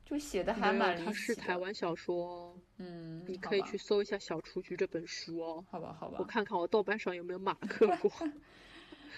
[0.05, 5.65] 就写的还蛮是台湾小说哦，嗯，你可以去搜一下《小雏菊》这本书哦。
[5.69, 8.09] 好吧，好吧，我看看我豆瓣上有没有马克 过，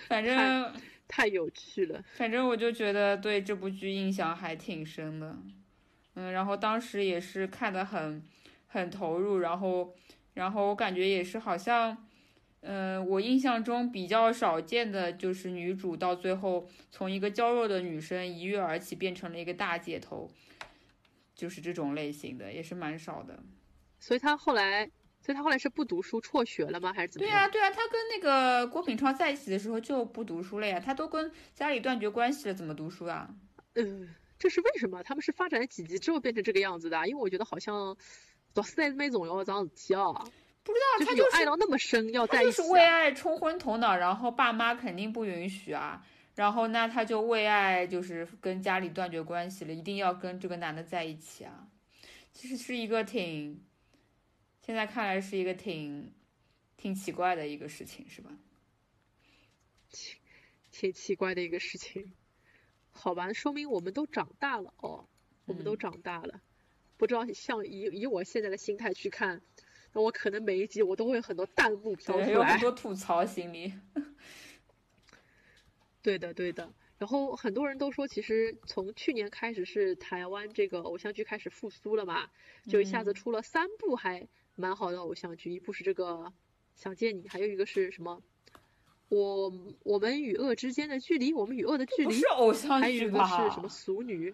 [0.07, 0.73] 反正
[1.07, 2.03] 太有趣了。
[2.15, 5.37] 反正我就觉得对这部剧印象还挺深的，
[6.15, 8.23] 嗯，然后当时也是看得很
[8.67, 9.93] 很投入，然后
[10.35, 12.05] 然后我感觉也是好像，
[12.61, 20.29] 嗯、我印象中比较少见的就是女主到最后从一个娇弱的女生一跃而起变成了一个大姐头，
[21.33, 23.41] 就是这种类型的也是蛮少的。
[23.99, 24.85] 所以她后来，
[25.21, 26.93] 所以她后来是不读书辍学了吗？
[26.93, 27.33] 还是怎么样？
[27.33, 33.33] 对啊，对啊，她跟那个郭品超在一起的时候就不读书了呀，她都跟家里断绝关系了，怎么读书啊？
[33.75, 35.01] 嗯，这是为什么？
[35.01, 37.05] 他们是发展了几集之后变成这个样子的啊？
[37.05, 37.95] 因为我觉得好像
[40.63, 42.95] 不知道，就是有就是爱到那么深，要他在一起、就是为啊。
[42.95, 46.03] 爱冲昏头脑，然后爸妈肯定不允许啊，
[46.35, 51.67] 然后那他就为爱就是跟家里断绝关系了，一定要跟这个男的在一起啊。
[52.33, 53.63] 其实是一个挺，
[54.65, 56.13] 现在看来是一个挺
[56.75, 58.31] 挺奇怪的一个事情，是吧？
[60.71, 62.13] 挺奇怪的一个事情。
[62.91, 65.07] 好吧，说明我们都长大了哦，
[65.45, 66.41] 我们都嗯长大了。
[66.97, 69.41] 不知道像以以我现在的心态去看，
[69.93, 72.59] 那我可能每一集我都会很多弹幕飘对，出来有很。
[72.59, 73.73] 多吐槽心理。
[76.01, 76.71] 对的，对的。
[76.97, 82.29] 然后很多人都说，其实从去年开始是台湾这个偶像剧开始复苏了嘛，
[82.67, 86.13] 就一下子嗯出了三部还蛮好的偶像剧，一部是这个
[86.75, 88.21] 《想见你》，还有一个是什么？
[89.09, 89.51] 我
[89.83, 93.19] 我们与恶之间的距离，我们与恶的距离不是，偶像剧还有一个？
[93.25, 94.33] 是什么俗女？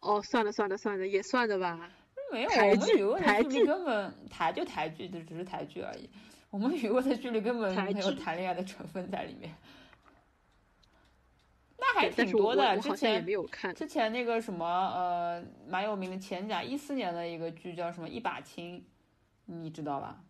[0.00, 1.90] 哦，算了算了算了，也算的吧。
[2.32, 6.08] 没有，台我们剧台的距离剧根本台就台剧，就只是台剧而已。
[6.50, 9.54] 我们与恶的剧里根本台没有谈恋爱的成分在里面。
[11.78, 13.74] 那还挺多的，之前也前没有看。
[13.74, 18.80] 之前那个什么呃，蛮有名的前甲一四年的一个剧叫什么《一把青》，
[19.44, 20.24] 你知道吧？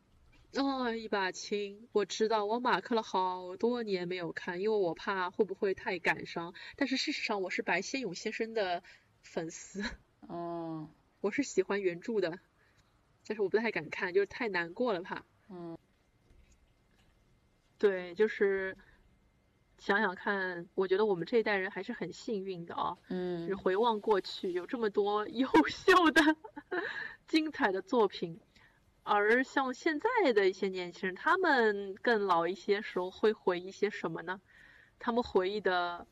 [0.54, 6.52] 哦，一把青，我知道，我马克了好多年没有看，因为我怕会不会太感伤。
[6.76, 8.82] 但是事实上，我是白先勇先生的
[9.26, 9.82] 粉丝，
[10.28, 10.88] 哦
[11.20, 12.38] 我是喜欢原著的，
[13.26, 15.24] 但是我不太敢看，就是太难过了怕。
[15.50, 15.76] 嗯，
[17.78, 18.76] 对，就是
[19.78, 22.96] 想想看，我觉得我们这一代人还是很幸运的啊。
[23.08, 23.14] 就
[23.48, 26.22] 是嗯，回望过去，有这么多优秀的、
[27.26, 28.40] 精彩的作品，
[29.02, 34.40] 而像现在的一些年轻人，他们更老一些时候会回忆一些什么呢？
[34.98, 36.06] 他们回忆的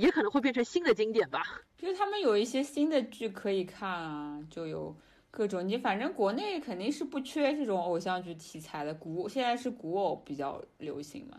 [0.00, 1.42] 也可能会变成新的经典吧。
[1.76, 4.96] 就是他们有一些新的剧可以看啊，就有
[5.30, 11.38] 各种你反正国内肯定是不缺这种偶像剧题材的，古现在是古偶比较流行嘛，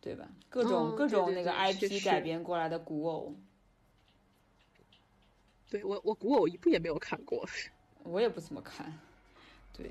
[0.00, 0.28] 对吧？
[0.48, 3.34] 各种、嗯各种那个 IP 改编过来的古偶，
[5.68, 7.44] 对我，我古偶一部也没有看过，
[8.04, 8.98] 我也不怎么看。
[9.72, 9.90] 对，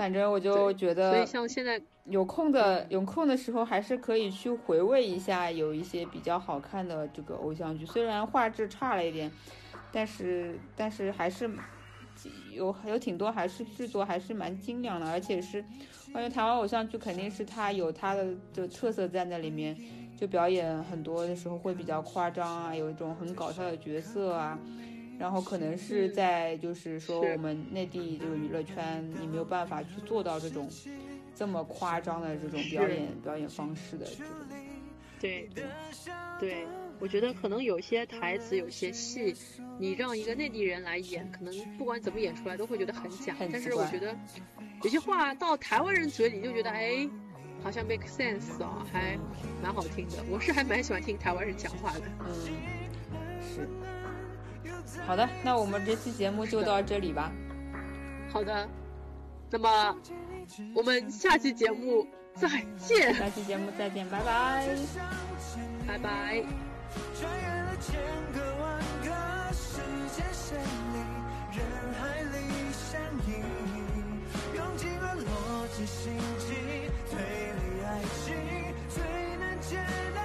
[0.00, 9.30] 反正我就觉得所以得像现在，有空的有空的时候还是可以去回味一下，有一些比较好看的这个偶像剧，虽然画质差了一点，
[9.92, 11.50] 但是但是还是
[12.50, 15.62] 有有挺多还是制作还是蛮精良的，而且是
[16.14, 19.76] 关于台湾偶像剧肯定是它有它的的特色在那里面，
[20.16, 24.58] 就表演很多的时候会比较夸张啊，有一种很搞笑的角色啊。
[25.20, 30.66] 然后可能是嗯在就是说我们内地这个娱乐圈，你没有办法去做到这种
[31.34, 34.26] 这么夸张的这种表演表演方式的这种。
[35.20, 35.64] 对对
[36.40, 36.66] 对，
[36.98, 39.36] 我觉得可能有些台词、有些戏，
[39.78, 43.36] 你让一个内地人来演，可能不管怎么演出来都会觉得很假。
[43.52, 44.16] 但是我觉得
[44.82, 47.06] 有些话到台湾人嘴里就觉得，哎，
[47.62, 49.18] 好像 make sense 哦，还
[49.62, 50.24] 蛮好听的。
[50.30, 52.02] 我是还蛮喜欢听台湾人讲话的。
[52.20, 52.34] 嗯，
[53.42, 53.68] 是。
[55.06, 57.32] 好的，那我们这期节目就到这里吧。
[58.32, 58.68] 好的，
[59.50, 59.96] 那么
[60.74, 64.76] 我们下期节目再见，下期节目再见，拜拜。
[65.86, 66.44] 拜拜。
[67.14, 68.00] 穿越了千
[68.32, 69.80] 个万个时
[70.16, 70.98] 间线里，
[71.56, 71.60] 人
[72.00, 72.36] 海里
[72.72, 73.28] 相依，
[74.56, 76.46] 用尽了逻辑、心机、
[77.08, 77.88] 推理、爱
[78.24, 78.34] 情，
[78.88, 79.02] 最
[79.38, 79.76] 难解
[80.14, 80.20] 的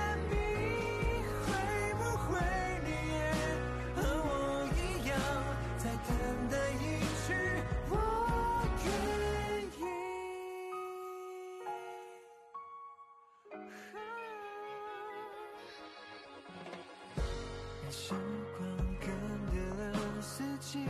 [18.08, 18.14] 时
[18.56, 18.70] 光
[19.02, 19.10] 更
[19.50, 20.86] 迭了四季，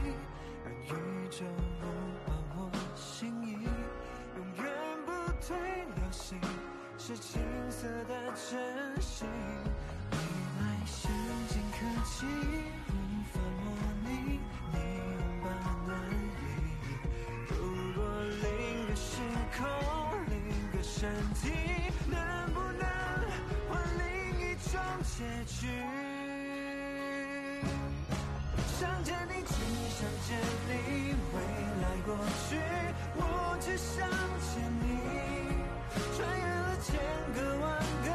[0.66, 1.46] 而宇宙
[1.80, 1.88] 不
[2.26, 3.54] 换我心意，
[4.36, 4.66] 永远
[5.06, 5.10] 不
[5.42, 5.56] 退
[5.96, 6.38] 流行，
[6.98, 7.42] 是青
[7.72, 9.26] 涩的真心。
[10.12, 10.18] 未
[10.60, 11.10] 来先
[11.48, 12.26] 进科技
[12.90, 12.92] 无
[13.32, 13.72] 法模
[14.04, 14.42] 拟
[14.74, 14.76] 你
[15.16, 15.48] 拥抱
[15.88, 16.44] 暖意。
[17.48, 17.54] 如
[17.94, 18.04] 果
[18.44, 19.22] 另个时
[19.58, 19.64] 空，
[20.28, 20.36] 另
[20.74, 21.44] 个身体，
[22.12, 22.84] 能不能
[23.70, 24.04] 换另
[24.52, 25.95] 一种结局？
[28.78, 29.54] 想见你，只
[29.90, 31.38] 想见你，未
[31.82, 32.10] 来过
[32.50, 32.60] 去，
[33.16, 33.20] 我
[33.62, 33.96] 只想
[34.52, 34.86] 见你。
[36.14, 36.88] 穿越了千
[37.34, 37.64] 个万
[38.04, 38.08] 个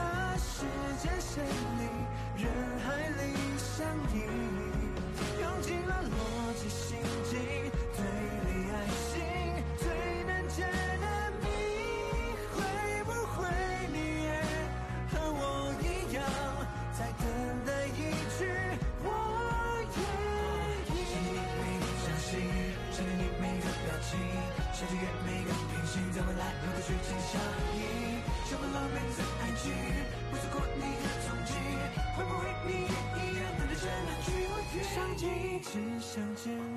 [35.36, 36.69] 一直想见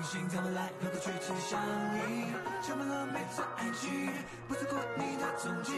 [0.00, 1.60] 平行，在未来能够举起相
[2.08, 2.32] 依，
[2.62, 4.10] 想不到每次爱情，
[4.48, 5.72] 不错过你的踪迹，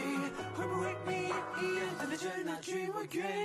[0.55, 1.85] 会不会你也一样？
[1.99, 3.42] 等待着那句我愿？